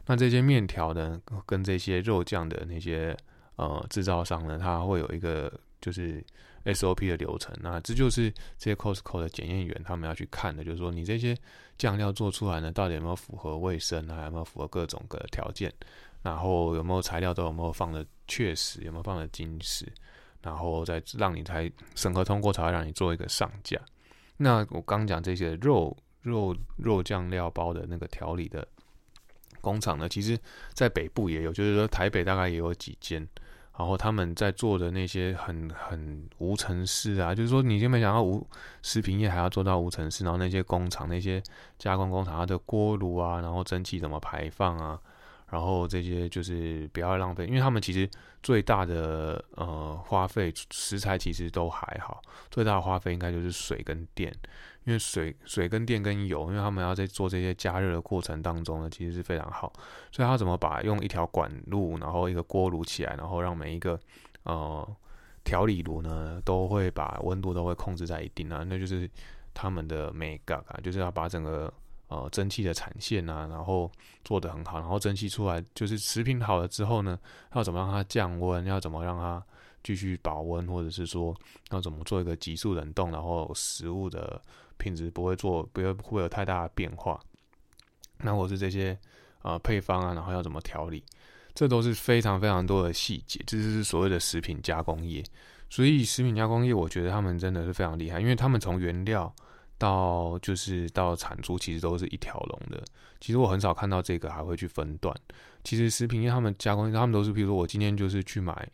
[0.06, 3.18] 那这些面条呢，跟这些肉酱的那些
[3.58, 6.24] 呃制造商呢，它会有一个就是
[6.65, 7.54] SOP 的流程。
[7.62, 11.38] 那这就是这些 Costco 的检验员他们要去看的，就是说你这些
[11.78, 15.72] 酱料做出来呢，到底有没有符合卫生啊，有没有符合各种的条件，
[16.24, 19.86] 然后有没有材料都有没有放的确实，有没有放的精实。
[20.39, 23.78] 然后再让你才审核通过，才会让你做一个上架。
[24.38, 28.65] 那我刚讲这些肉肉肉酱料包的那个调理的
[29.60, 30.39] 工厂呢，其实
[30.74, 33.28] 在北部也有，就是说台北大概也有几间。
[33.78, 38.46] 然后他们在做的那些很很无尘室啊，就是说你就没想到无
[38.82, 41.42] 食品业还要做到无尘室，然后那些工厂那些
[41.78, 45.00] 加工工厂它的锅炉啊，然后蒸汽怎么排放啊？
[45.50, 48.10] 然后这些就是不要浪费，因为他们其实
[48.44, 54.34] 最大的呃花费食材其实都还好，最大的花费应该就是水跟电，
[54.88, 59.71] 因为水水跟电跟油，因为他们要在做这些加热的过程当中呢，其实是非常好，
[60.12, 64.00] 所以他怎么把用一条管路，然后一个锅炉起来，然后让每一个
[64.43, 64.88] 呃
[65.43, 69.08] 调理炉呢都会把温度都会控制在一定啊，那就是
[69.54, 71.71] 他们的美感啊，就是要把整个。
[72.10, 73.91] 呃，蒸汽的产线啊，然后
[74.23, 77.19] 做得很好，然后蒸汽出来就是食品好了之后呢，
[77.54, 78.65] 要怎么让它降温？
[78.65, 79.43] 要怎么让它
[79.88, 80.67] 继续保温？
[80.67, 81.34] 或者是说
[81.71, 84.41] 要怎么做一个急速冷冻，然后食物的
[84.76, 87.17] 品质不会做不会会有太大的变化？
[88.17, 89.00] 那或是这些
[89.43, 91.02] 呃配方啊，然后要怎么调理？
[91.56, 95.23] 这都是非常非常多的细节，这就是所谓的食品加工业。
[95.69, 99.34] 所以食品加工业，我觉得他们真的是非常厉害，因为他们从原料。
[99.80, 102.84] 到就是到产出，其实都是一条龙的。
[103.19, 105.15] 其实我很少看到这个还会去分段。
[105.63, 108.67] 其实食品业他们加工，他们都是，比如说我今天就是去买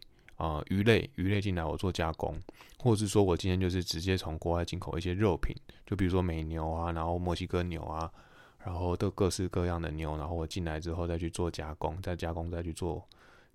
[0.44, 2.38] 啊鱼类，鱼类进来我做加工，
[2.80, 8.12] 或者是说我今天就是直接从国外进口一些肉品，就比如说美牛啊，然后墨西哥牛啊，
[8.64, 13.04] 然后都各式各样的牛，然后我进来之后再去做加工，再加工再去做。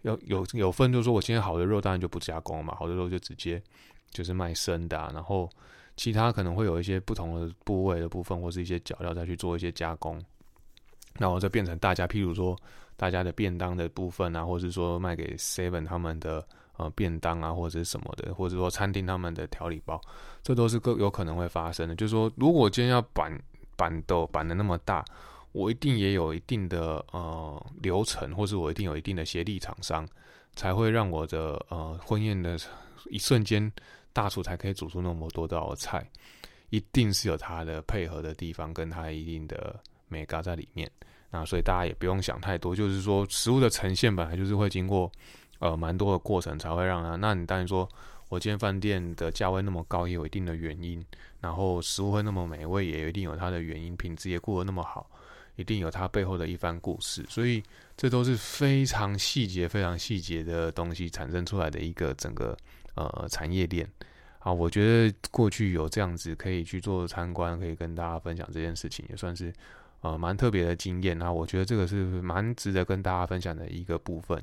[0.02, 3.62] 要有有分，就是说我今天好的肉当然就不加工嘛，好的肉就直接
[4.10, 5.48] 就是卖生的，然后。
[6.00, 10.24] 其他可能会有一些不同的部位的部分，或是一些脚料再去做一些加工，
[11.18, 12.56] 然后就变成大家，譬如说
[12.96, 16.46] 大家的便当的部分啊，或是说卖给 Seven 他们的
[16.78, 20.00] 呃便当啊，或者什么的，或者说餐厅他们的调理包，
[20.42, 21.94] 这都是各有可能会发生的。
[21.94, 23.38] 就是说，如果今天要板
[23.76, 25.04] 板豆板的那么大，
[25.52, 30.08] 我一定也有一定的呃流程，或是我一定有一定的协力厂商，
[30.54, 32.58] 才会让我的呃婚宴的
[33.10, 33.70] 一瞬间。
[34.10, 36.04] 大厨才可以煮出那么多道菜，
[36.70, 40.90] 一定是有他的配合的地方，跟他一定的美感在里面。
[41.30, 45.12] 那所以大家也不用想太多，就是说食物的呈现本来就是会经过
[45.58, 47.16] 呃蛮多的过程才会让他。
[47.16, 47.88] 那你当然说
[48.28, 51.04] 我今天饭店的价位那么高，也有一定的原因。
[51.40, 53.96] 然后食物会那么美味，也一定有它的原因。
[53.96, 55.08] 品质也过得那么好，
[55.56, 57.24] 一定有它背后的一番故事。
[57.28, 57.62] 所以
[57.96, 62.56] 这都是非常细节、非常细节的东西产生出来的一个整个。
[62.94, 63.88] 呃，产业链
[64.40, 69.52] 啊，我觉得过去有这样子可以去做参观，可以跟大家分享这件事情，也算是
[70.00, 71.16] 呃蛮特别的经验。
[71.16, 74.42] 那我觉得这个是蛮值得跟大家分享的一个部分。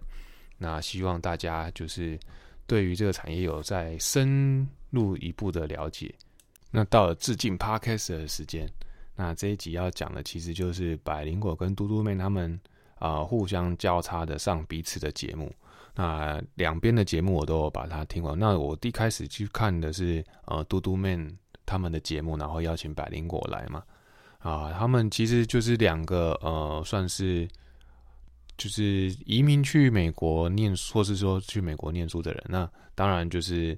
[0.57, 2.19] 那希望大家就是
[2.65, 6.13] 对于这个产业有再深入一步的了解。
[6.71, 8.69] 那到了致敬 Podcast 的时间，
[9.15, 12.59] 那这一集要讲的其实就是百灵果跟嘟嘟妹他们
[12.99, 15.53] 啊互相交叉的上彼此的节目。
[15.93, 18.37] 那两边的节目我都有把它听完。
[18.37, 23.81] 那我一开始去看的是呃嘟嘟 man 他们的节目，然后邀请百灵果来嘛。
[24.39, 27.47] 啊，他们其实就是两个呃，算是
[28.57, 32.43] 就是移民去美国念，或是说去美国念书的人。
[32.47, 33.75] 那当然就是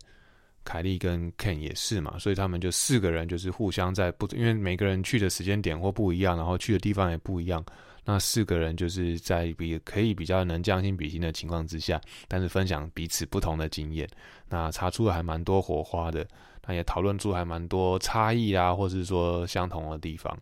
[0.64, 7.64] 凯莉跟 Ken 也是嘛，所以他们就四个人就是互相在不，因为每个人去的时间点或不一样，然后去的地方也不一样。
[8.06, 14.08] 那四个人就是在比可以比较能将心比心的情况之下，但是分享彼此不同的经验，
[14.48, 16.26] 那查出了还蛮多火花的，
[16.66, 20.38] 那也讨论出还蛮多差异啊，或是说相同的地方。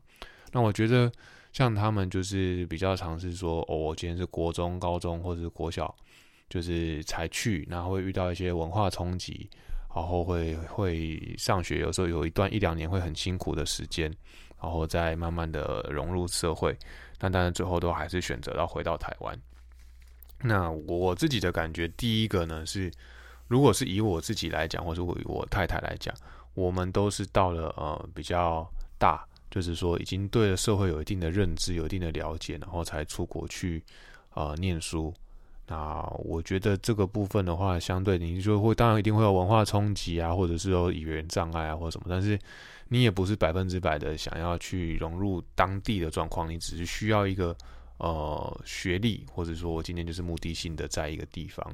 [0.51, 1.11] 那我觉得
[1.55, 5.95] 像他们就是比较尝试说，哦，我今天是国中、高中或者是国小，
[6.49, 9.49] 就是才去，然后会遇到一些文化冲击，
[9.95, 14.13] 然后会会上学，有时候有一段一两年会很辛苦的时间，
[14.61, 16.77] 然后再慢慢的融入社会。
[17.17, 19.33] 但当然，最后都还是选择要回到台湾。
[20.41, 22.91] 那我自己的感觉，第一个呢是，
[23.47, 26.13] 如果是以我自己来讲，或者我我太太来讲，
[26.53, 33.81] 我们都是到了呃比较大，就是说已经对社会有一定的认知、有一定的了解，然后才出国去
[34.33, 35.13] 呃念书。
[35.65, 42.37] 那我觉得这个部分的话，相对你就会当然一定会有文化冲击啊，或者是有语言障碍啊，或者什么，但是
[42.89, 47.55] 你也不是百分之百的想要去融入当地的状况，你只是需要一个
[47.99, 51.65] 呃学历，或者说我今天就是目的性的在一个地方。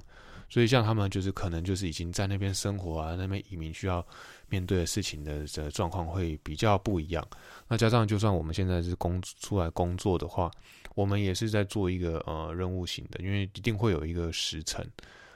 [0.52, 4.06] 所以像他们就是可能就是已经在那边生活啊，那边移民需要
[4.50, 7.26] 面对的事情的的状况会比较不一样。
[7.70, 10.52] 那加上就算我们现在是工出来工作的话，
[10.94, 14.86] 我们也是在做一个呃任务型的，因为一定会有一个时程。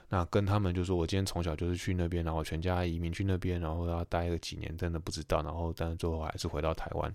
[0.08, 5.42] 那跟他们就说，我今天从小就是去那边，然后全家移民去那边，然后要待个几年，真的不知道。
[5.42, 7.12] 然后但是最后还是回到台湾，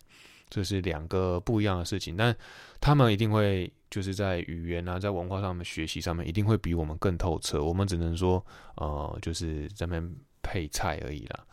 [0.50, 2.16] 这是两个不一样的事情。
[2.16, 2.36] 但
[2.80, 3.72] 他们一定会。
[3.90, 7.60] 就是在语言啊，在文化上面学习上面，一定会比我们更透彻。
[7.60, 8.40] 我们只能说，
[8.76, 11.44] 呃，就是在那边配菜而已啦。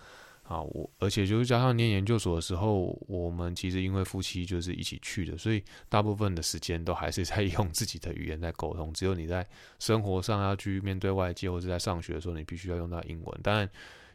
[0.43, 8.93] 啊，我而且就是加上念研究所的时候，我们其实因为夫妻就是一起去的，所以大部分的时间都还是在用自己的语言在沟通。
[8.93, 9.43] 只有你在
[9.79, 13.39] 生活上要去面对外界，或者在上学的时候，你必须要用到英文。
[13.41, 13.67] 当然，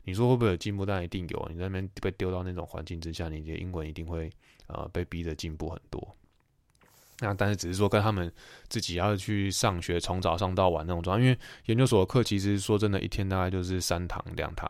[0.04, 0.86] 你说会不会有进步？
[0.86, 1.48] 当然一定有。
[1.50, 4.30] 你在那边被丢到那种环境之下，你的英文一定会
[4.72, 6.16] 呃被逼着进步很多。
[7.20, 8.32] 那但是只是说跟他们
[8.68, 11.22] 自己要去上学，从早上到晚那种状态。
[11.22, 14.68] 因为研究所的课其实说真的，一天大概就是三堂两堂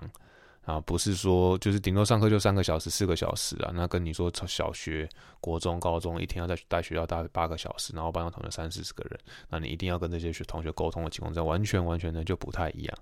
[0.67, 3.73] 啊，不是说就是顶多上课就三个小时、四个小时啊。
[3.75, 5.09] 那跟你说从小学、
[5.41, 12.99] 国中、高中一天要在带学校大概八个小时，然后班上同学三四十个人，那你一定要跟这些学同学沟通的情况，下，完全完全的就不太一样。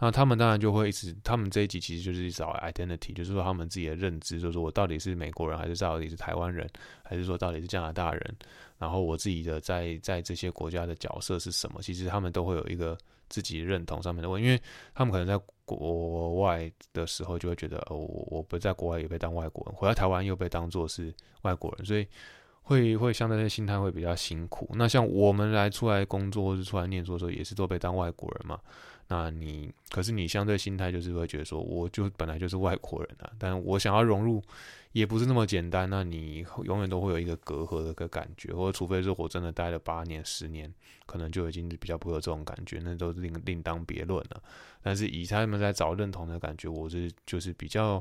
[0.00, 6.66] 那他们当然就会一直，他们这一集其实就是找 identity，就是说他们自己的认知，就是说我到底是美国人，还是到底是台湾人，
[7.02, 8.36] 还是说到底是加拿大人？
[8.78, 11.82] 然后我自己的在在这些国家的角色是什么？
[11.82, 12.96] 其实他们都会有一个
[13.28, 14.58] 自己认同上面的问，因为
[14.94, 22.06] 他们可能在国外的时候就会觉得，哦，我我不在国外也被当外国人，回到台湾又被当作是外国人，所以
[22.62, 24.70] 会会相对的心态会比较辛苦。
[24.74, 28.58] 那像我们来出来工作或是出来念书的时候，也是都被当外国人嘛。
[29.12, 34.40] 那你可是你相对心态就是会觉得说，我就本来就是外国人啊，但我想要融入
[34.92, 35.90] 也不是那么简单。
[35.90, 40.72] 那你永远都会有一个隔阂的个感觉，或者除非是我真的待了八年、十年，
[41.06, 44.40] 可能就已经比较不会有这种感觉，那都是另另当别论了。
[44.80, 48.00] 但是以他们在找认同的感觉，我是就是比较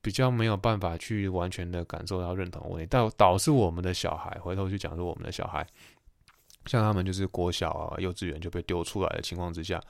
[0.00, 5.66] 比较没有办法去完全的感受到认同问题，导导致我们的小孩回头去讲说我们的小孩。
[6.66, 9.80] 像他们就是国小啊、幼稚园就被丢出来的情况之下，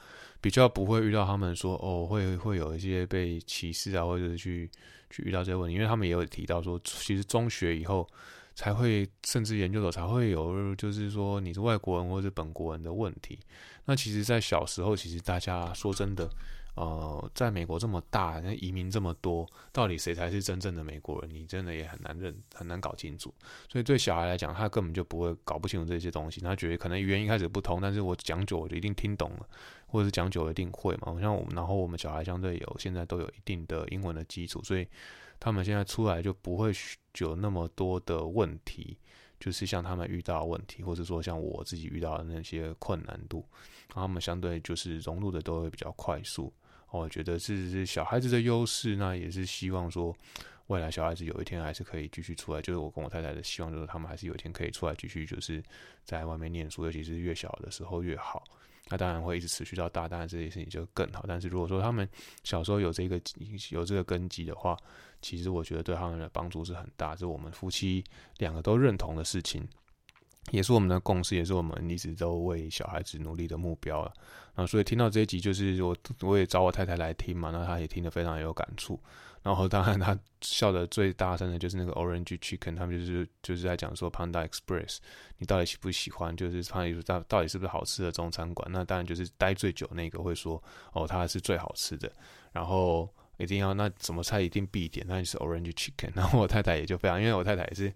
[0.40, 4.70] 比较不会遇到他们说哦会会有一些被歧视啊，或者是去
[5.10, 8.08] 去遇到这些问题，因为他们也有提到说，其实中学以后
[8.54, 13.38] 才会，甚至研究所才会有，就是说你是外国人或者是本国人的问题。
[13.84, 16.30] 那其实，在小时候，其实大家说真的。
[16.74, 21.28] 呃，在美国这么大，那移民这么多，到底谁才是真正的美国人？
[21.28, 23.32] 你真的也很难认，很难搞清楚。
[23.68, 26.40] 所以对小孩来讲，他根本就不会搞不清楚这些东西。
[26.40, 29.46] 他觉得可能语言一开始不通，但是我讲久我就一定听懂了，
[29.86, 31.14] 或者是讲久一定会嘛。
[31.20, 34.88] 像我们，然后我们小孩相对有现在都有一定的英文的基础，所以
[35.38, 36.72] 他们现在出来就不会
[37.18, 38.96] 有那么多的问题，
[39.38, 43.44] 就是像他们遇到问题，或者说像我自己遇到的那些困难度，
[43.90, 46.50] 他们相对就是融入的都会比较快速。
[46.92, 50.14] 我觉得是是小孩子的优势，那也是希望说，
[50.66, 52.60] 未来小孩子有一天还是可以继续出来。
[52.60, 55.62] 就是我跟我太太的希望，就是他们还是有一天可以出来继续，就是
[56.04, 58.44] 在外面念书，尤其是越小的时候越好。
[58.88, 61.24] 那当然会一直持续到大，当然这件事情就更好。
[61.26, 62.06] 但是如果说他们
[62.44, 63.18] 小时候有这个
[63.70, 64.76] 有这个根基的话，
[65.22, 68.04] 其实我觉得对他们的帮助是很大，是我们夫妻
[68.38, 69.66] 两个都认同的事情。
[70.50, 74.12] 也是我们的共识，也是我们一直都为小孩子努力的目标了。
[74.54, 79.00] 啊，所以听到这一集，就是我我也找我太太来听嘛，那她也听得非常有感触。
[79.42, 84.98] 然后当然她笑的最大声的就是那个 Orange Chicken，他们就是就是在讲说 Panda Express，
[85.38, 86.36] 你到底喜不喜欢？
[86.36, 88.68] 就是他到到底是不是好吃的中餐馆？
[88.70, 92.12] 那当然就是待最久那个会说哦，它是最好吃的。
[92.52, 96.10] 然后一定要那什么菜一定必点，那就是 Orange Chicken。
[96.14, 97.92] 然后我太太也就非常，因为我太太也是。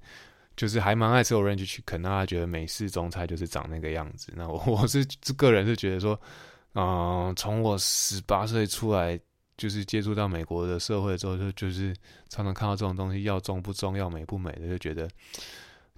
[0.57, 4.33] 就是还蛮爱吃 orange chicken，那他觉得美式中菜就是长那个样子。
[4.35, 6.19] 那我 我是个人是觉得说，
[6.75, 9.21] 嗯，从我十八岁出来，
[9.59, 11.95] 就是接触到美国的社会之后，就就是
[12.31, 15.07] 常常看到这种东西，要中不中，要美不美的，就觉得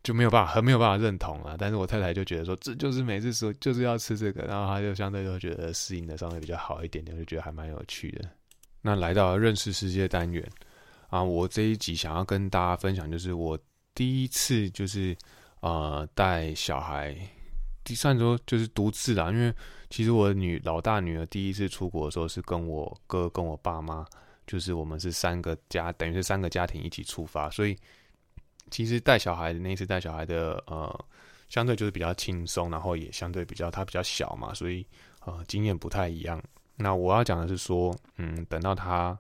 [0.02, 1.54] 就没有办法，很没有办法认同啊。
[1.56, 8.28] 但是我太太就觉得说，这就是每次说就是要吃这个，然后他就相对就觉得适应的稍微比较好一点点，就觉得还蛮有趣的。
[8.82, 10.44] 那来到认识世界单元
[11.10, 13.56] 啊，我这一集想要跟大家分享就是我。
[13.98, 15.16] 第一次就是
[15.58, 17.16] 呃带小孩，
[17.82, 19.52] 第算说就是独自啦，因为
[19.90, 24.06] 其实我女老大女儿第一次出国的时候是跟我哥跟我爸妈，
[24.46, 27.76] 就是我们是三个家，等于是三个家庭一起出发，所以
[28.70, 31.04] 其实带小孩的那次带小孩的呃
[31.48, 34.86] 相对就是比较轻松，然后也相对比较他比较小嘛，所以
[35.24, 36.40] 呃经验不太一样。
[36.76, 39.18] 那我要讲的是说，嗯，等到他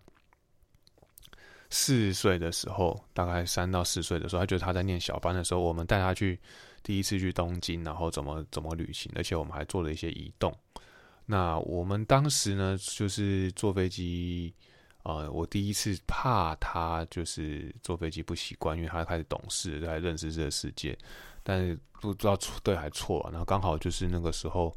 [1.70, 6.38] 四岁的时候，大概三到四岁的时候，他觉得他在念小班的时候，我们带他去
[6.82, 10.54] 第一次去东京，然后怎么怎么旅行，而且我们还做了一些移动。
[11.26, 14.54] 那我们当时呢，就是坐飞机。
[15.04, 20.98] 呃，我第一次怕他就是坐飞机不习惯，因为他开始懂事，在认识这个世界，
[21.42, 23.26] 但是不知道对还错。
[23.30, 24.74] 然后刚好就是那个时候，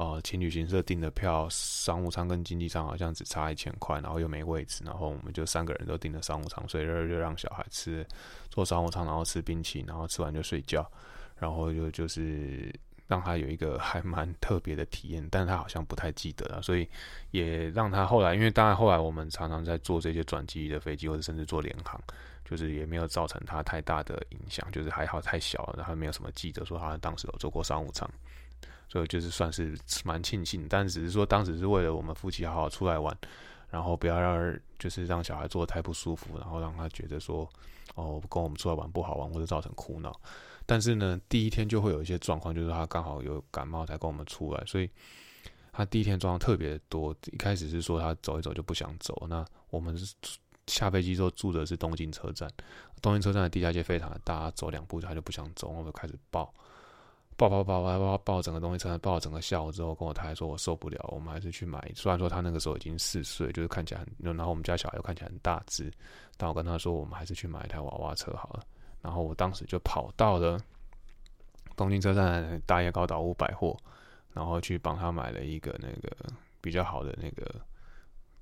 [0.00, 8.06] 呃，请旅行社订的票，商务舱跟经济舱好像只差一千块，然后又没位置，然后我们就三个人都订了商务舱，所以就让小孩吃
[8.48, 10.90] 坐商务舱，然后吃冰淇淋，然后吃完就睡觉，
[11.38, 12.74] 然后就就是。
[13.10, 16.88] 让他有一个还蛮特别的体验，但他好像不太记得了，所以
[17.32, 22.00] 也让他后来，因为当然后来我们常常在坐这些转机的飞机，或者甚至坐联航，
[22.44, 28.08] 就是也没有造成他太大的影响，就是还好太小了，然后没有什么记得说他当时有坐过商务舱，
[28.90, 33.16] 所以就是算是蛮庆幸，但只是说当时是为了我们夫妻好好出来玩，
[33.70, 37.48] 然后不要让就是让小孩坐的太不舒服，然后让他觉得说
[37.94, 40.12] 哦跟我们出来玩不好玩，或者造成苦恼。
[40.66, 44.90] 但是呢，第一天就会有一些状况，就是他刚好有感冒才跟我们出来，所以
[45.72, 47.14] 他第一天状况特别多。
[47.32, 50.14] 一开始是说他走一走就不想走，那我们是
[50.66, 52.48] 下飞机之后住的是东京车站，
[53.02, 56.52] 东京车站的地下街非常的大，走两步他就不想走，我们开始抱
[57.40, 61.90] 抱抱抱抱抱抱整个东西车，抱整个下午之后，跟我太太说我受不了，我们还是去买。
[61.96, 65.90] 虽然说他那个时候已经四岁，就是看起来很，然后我们家小孩又看起来很大只，
[66.36, 68.62] 但我跟他说我们还是去买一台娃娃车好了。
[69.00, 70.60] 然后我当时就跑到了
[71.76, 73.74] 东京车站大叶高岛屋百货，
[74.34, 76.14] 然后去帮他买了一个那个
[76.60, 77.54] 比较好的那个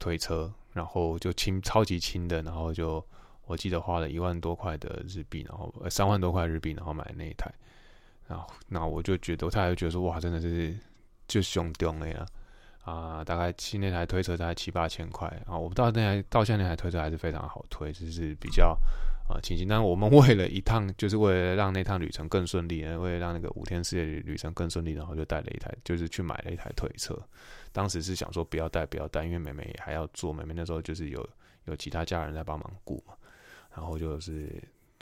[0.01, 3.01] 推车，然后就轻超级轻的，然后就
[3.47, 7.49] 我记得花了一万多块的日币，然后三万多块日币，然后买那一台，
[8.29, 10.77] 然后那我就觉得，我太太觉得说哇，真的是
[11.27, 12.27] 就凶丢了呀。
[12.85, 18.79] 啊，大概去那台推车大概七八千块啊，我不知道那台到现在那台推车还是非常好推，就是比较
[19.29, 19.69] 啊清新。
[19.69, 27.15] 但是我们 为了一趟，就是为了让那趟旅程更顺利，为了让那个五天四夜旅程更顺利，然后就带了一台，就是去买了一台推车。
[27.73, 31.29] 当时是想说不要带，不要带，因为妹妹还要坐，妹妹那时候就是有
[31.67, 33.13] 有其他家人在帮忙顾嘛，
[33.77, 34.51] 然后就是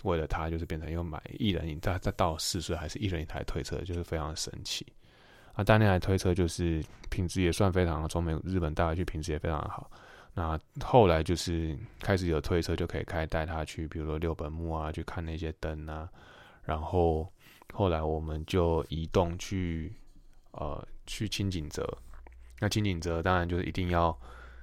[0.03, 4.87] 为了他，就是变成又买一人一，她她到四岁还是一人一台推车，就是非常的神奇。
[5.55, 9.91] 那带那台推车就是品质也算非常的，从美日本带回去品质也非常好。
[10.35, 16.07] 那后来就是开始有推车就可以开带他去，比如说六本木啊，去看那些灯啊。
[16.63, 17.27] 然后
[17.73, 19.91] 后来我们就移动去
[20.51, 21.87] 呃去青井泽。
[22.59, 24.15] 那青井泽当然就是一定要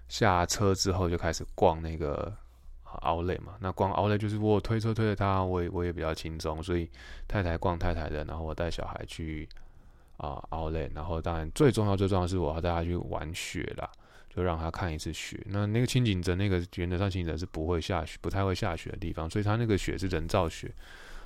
[0.09, 2.31] 下车之后就开始逛那个
[3.01, 3.55] 奥莱嘛。
[3.59, 6.89] 那逛奥莱就是我推车推着他，我也我也比较轻松，所以
[7.27, 9.47] 太太逛太太的，然后我带小孩去。
[10.17, 13.89] 啊，奥莱，然后当然最重要、最重要是我要带他去玩雪啦，
[14.29, 15.41] 就让他看一次雪。
[15.47, 20.71] 那那个青井泽，那个原则上青井泽是不会下雪、不太会下雪的地方，所以它那个雪是人造雪，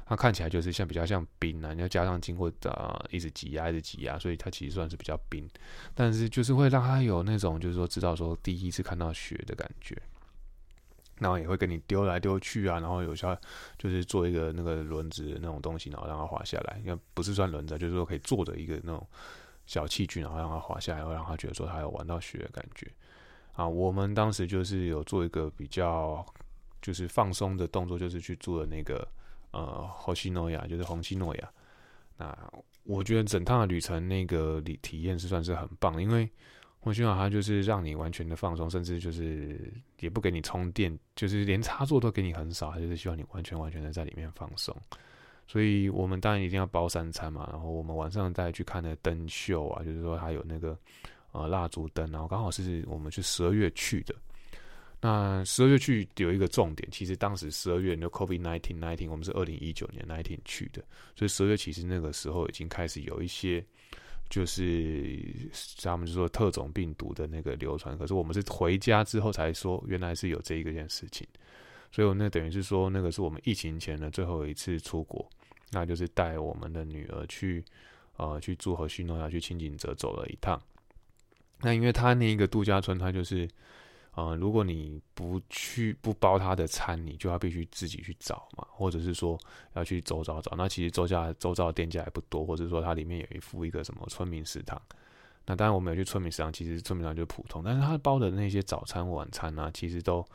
[0.06, 5.48] 它看起来就是像比较像冰啊，你要加上经过啊一直挤压、一直挤压，所以它其实算是比较冰，
[5.94, 9.96] 但是就是会让他有那种就是说知道说第一次看到雪的感觉。
[11.20, 13.36] 然后也会跟你丢来丢去啊，然后有时候
[13.78, 19.06] 就是做一个那个轮子那种东西，然后让它滑下来，因为不是算轮子，就是说可以坐着一个那种
[19.66, 22.92] 小器具，然后让它滑下来，会让他觉得说他有玩到雪的感觉
[23.54, 23.68] 啊。
[23.68, 26.26] 我们当时就是有做一个比较
[26.82, 29.08] 就是放松的动作，就是去做的那个
[29.52, 31.52] 呃红西诺亚，就是红西诺亚。
[32.18, 32.38] 那
[32.84, 36.30] 我觉得整趟的旅程那个体体验是算是很棒，因为。
[36.88, 39.60] 我希望它就是让你完全的放松，甚至就是
[40.00, 44.76] 也不给你充电，就是连插座都给你很少，就是希望你完全完全的在里面放松。
[45.46, 50.78] 所以我们当然一定要包三餐嘛，然后我们晚上再去看那灯秀啊，就是说它有那个
[51.32, 54.16] 呃蜡烛灯，然后刚好是我们去十二月去的。
[55.00, 60.84] 那十二月去有一个重点，其实当时十二月那 COVID nineteen nineteen，我们是二零一九年 nineteen 去的，
[61.16, 63.64] 所以十二月其实那个时候已经开始有一些。
[64.30, 65.18] 就是
[65.82, 71.28] 他们就说特种病毒的那个流传，可是我们是回家之后才说原来是有这一个件事情，
[71.92, 75.28] 所以我那等于是说那个是我们疫情前的最后一次出国，
[75.72, 77.64] 那就是带我们的女儿去
[78.18, 80.62] 呃去住和新诺亚去清景泽走了一趟，
[81.62, 83.48] 那因为他那一个度假村，他就是。
[84.18, 89.40] 呃，如果你不去不包他的餐，你就要必须自己去找嘛，或者是说
[89.76, 90.56] 要去周遭找。
[90.58, 94.82] 那其实周家周遭的店家也不多，或者说它里面有一副一个什么村民食堂。
[95.46, 100.26] 那当然我们有去村民食堂，其实村民食堂就普通，但是他包的那些早餐晚餐啊，其实都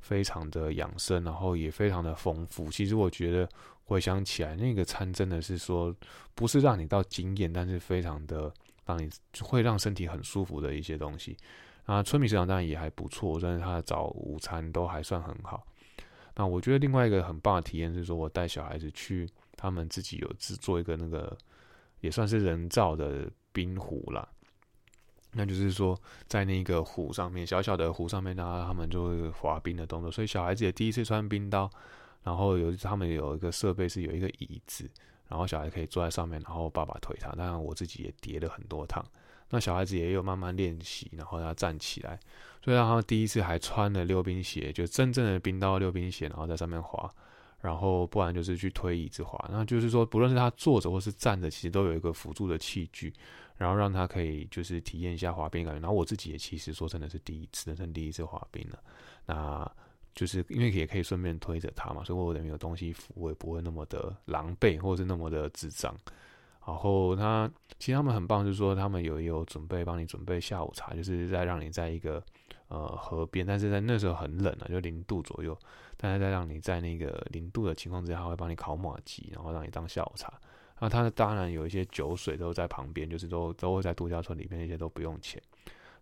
[0.00, 2.70] 非常的养生，然后也非常的丰富。
[2.70, 3.48] 其实我觉得
[3.84, 5.96] 回想起来，那个餐真的是说
[6.34, 8.52] 不是让你到惊艳，但是非常的
[8.84, 9.08] 让你
[9.40, 11.38] 会让身体很舒服的一些东西。
[11.90, 15.66] 啊，村民市场当然也还不错，但是他的早午餐都还算很好。
[16.36, 21.36] 那我觉得另外一个很棒的体验是说，我带小孩子去，他们自己有制作一个那个
[22.00, 24.28] 也算是人造的冰壶啦。
[25.32, 30.12] 那就是说，在那个湖上面，小小的湖上面，然后他们就会滑冰的动作。
[30.12, 31.68] 所以小孩子也第一次穿冰刀，
[32.22, 34.88] 然后有他们有一个设备是有一个椅子，
[35.26, 37.30] 然后小孩可以坐在上面，然后爸爸推他。
[37.32, 39.04] 当然我自己也叠了很多趟。
[39.50, 42.18] 那小孩子也有慢慢练习，然后他站起来，
[42.64, 47.12] 所以让他第一次还穿了溜冰鞋，就真正的冰刀溜冰鞋，然后在上面滑。
[47.60, 49.38] 然后不然就是去推椅子滑。
[49.52, 53.12] 那就是说，不论是他坐着或是站着，其实都有一个辅助的器具。
[53.58, 58.82] 然后让他可以就是体验一下滑冰感觉，然后我自己也其实说真的是第一次，人生第一次滑冰了，
[59.26, 59.70] 那
[60.14, 65.94] 就是因为也可以顺便推着他嘛，所以我等于有东西扶，我也不会那么的狼狈或者是那么的智障。
[66.66, 72.22] 然后他其实他们很棒，就是说他们有有准备帮你准备下午茶，就是在让你在一个
[72.68, 75.58] 呃河边，但是在那时候很冷啊，就零度左右，
[75.96, 80.32] 但是在让你在那个零度的情况之下，他会帮你烤马鸡，然后让你当下午茶。
[80.78, 85.42] 那他的当然有一些酒水都在旁边，就是都都会在度假村里面，那些都不用钱。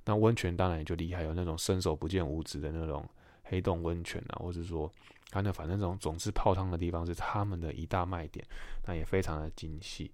[0.04, 3.04] 那温泉当然也就厉害，有那种伸手不见五指的那种
[3.44, 4.90] 黑洞温泉啊，或者说
[5.30, 8.44] 他那反正这种总是泡汤的地方是他们的一大卖点，
[8.86, 10.10] 那也非常的精细。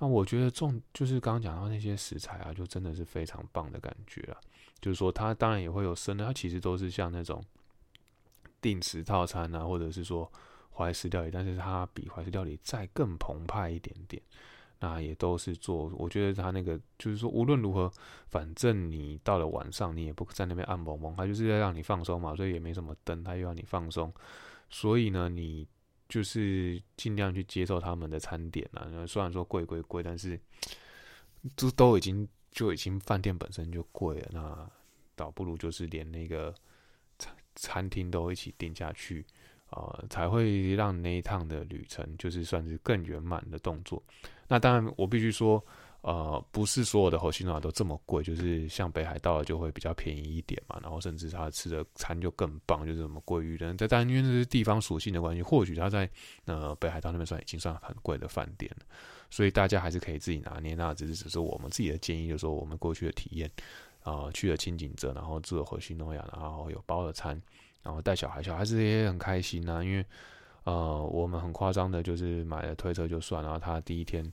[0.00, 4.40] 那我觉得重就是刚刚讲到那些食材啊，就真的是非常棒的感觉啊。
[4.80, 7.40] 就是说它当然也会有生的，它其实都是像那种
[8.60, 10.28] 定时套餐啊，或者是说。
[10.72, 14.22] 怀石料理，但是它比怀石料理再更澎湃一点点。
[14.78, 17.92] 那也都是做，我觉得它那个就是说，无论如何，
[18.28, 24.10] 反正你到了晚上，你也不在那边按蒙蒙，它就是要让你放松嘛，所以也没什么灯，它又要你放松。
[24.70, 25.66] 所以呢，你
[26.10, 28.84] 就是尽量去接受他们的餐点啊。
[29.06, 30.38] 虽然说贵贵贵，但是
[31.56, 34.70] 都都已经就已经饭店本身就贵了，那
[35.16, 36.54] 倒不如就是连那个
[37.18, 39.24] 餐餐厅都一起订下去。
[39.72, 44.02] 呃，才会让那一趟的旅程就是算是更圆满的动作。
[44.48, 45.64] 那当然，我必须说，
[46.02, 50.78] 呃，不是所有的火星诺亚都这么贵，就是像北海道就会比较便宜一点嘛。
[50.82, 53.74] 然后甚至他吃的餐就更棒，就是什么鲑鱼的。
[53.74, 56.08] 但但因为这是地方属性的关系，或许他在
[56.46, 58.70] 呃北海道那边算已经算很贵的饭店。
[59.30, 60.74] 所以大家还是可以自己拿捏。
[60.74, 63.50] 那只是只是我们自己的建议，就是说我们过去的体验
[64.02, 67.40] 啊，去了清景泽，然后住了火星诺亚，然后有包了餐。
[67.82, 69.82] 然后带小孩，小孩子也很开心呐。
[69.82, 70.04] 因为，
[70.64, 73.42] 呃，我们很夸张的，就是买了推车就算。
[73.42, 74.30] 然后他第一天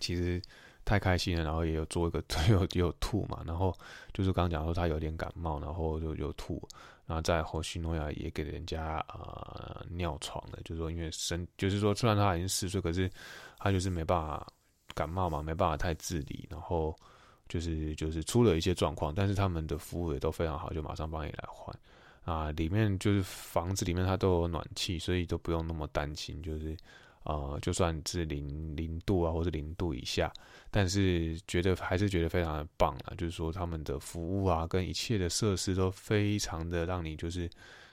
[0.00, 0.40] 其实
[0.86, 3.42] 太开心了，然后也有做一个 有也有吐嘛。
[3.46, 3.76] 然后
[4.14, 6.66] 就是刚刚讲说他有点感冒，然后就有吐。
[7.04, 13.10] 然后在后西诺亚也给人家呃尿床了，就是说因为生，就是说虽然他已经四岁，可是
[13.58, 14.46] 他就是没办法
[14.94, 16.46] 感冒嘛，没办法太自理。
[16.50, 16.96] 然后
[17.48, 21.76] 就是就是出了一些状况，但是他们的服务也都非常好，就马上帮你来换。
[22.24, 26.42] 啊，里面就是房子里面它都有暖气，所以都不用那么担心。
[26.42, 26.76] 就是，
[27.26, 30.32] 呃，就算是零零度啊，或是零度以下，
[30.70, 33.14] 但是觉得还是觉得非常的棒啊。
[33.18, 37.50] 就是说他们的服务啊，跟一切的设施都非常的让你就是。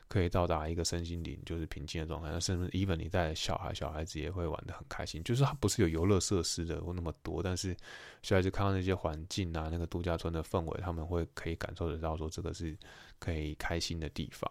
[0.10, 5.24] 可以到达一个身心灵就是平静的状态，那甚至 even 你带小孩，小孩子也会玩的很开心。
[5.24, 7.76] 就是它不是有游乐设施的那么多，但是
[8.22, 12.78] 小孩子看到那些环境啊，那个度假村的氛围，他们会可以感受得到说这个是
[13.18, 14.48] 可以开心的地方。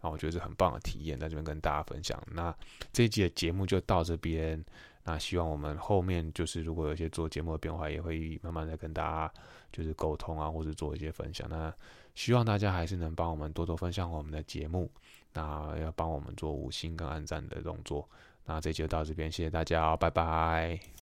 [0.00, 2.20] 然后我觉得是很棒的体验，在这边跟大家分享。
[2.32, 2.54] 那
[2.92, 4.64] 这一集的节目就到这边。
[5.02, 9.32] 那希望我们后面就是如果有一些做节目的变化，也会慢慢的跟大家
[9.72, 11.48] 就是沟通啊，或者做一些分享。
[11.48, 11.72] 那
[12.14, 14.90] 希望大家还是能帮我们多多分享我们的节目，
[15.32, 18.06] 那要帮我们做五星跟按赞的动作。
[18.44, 20.99] 那这期就到这边，谢谢大家，拜拜。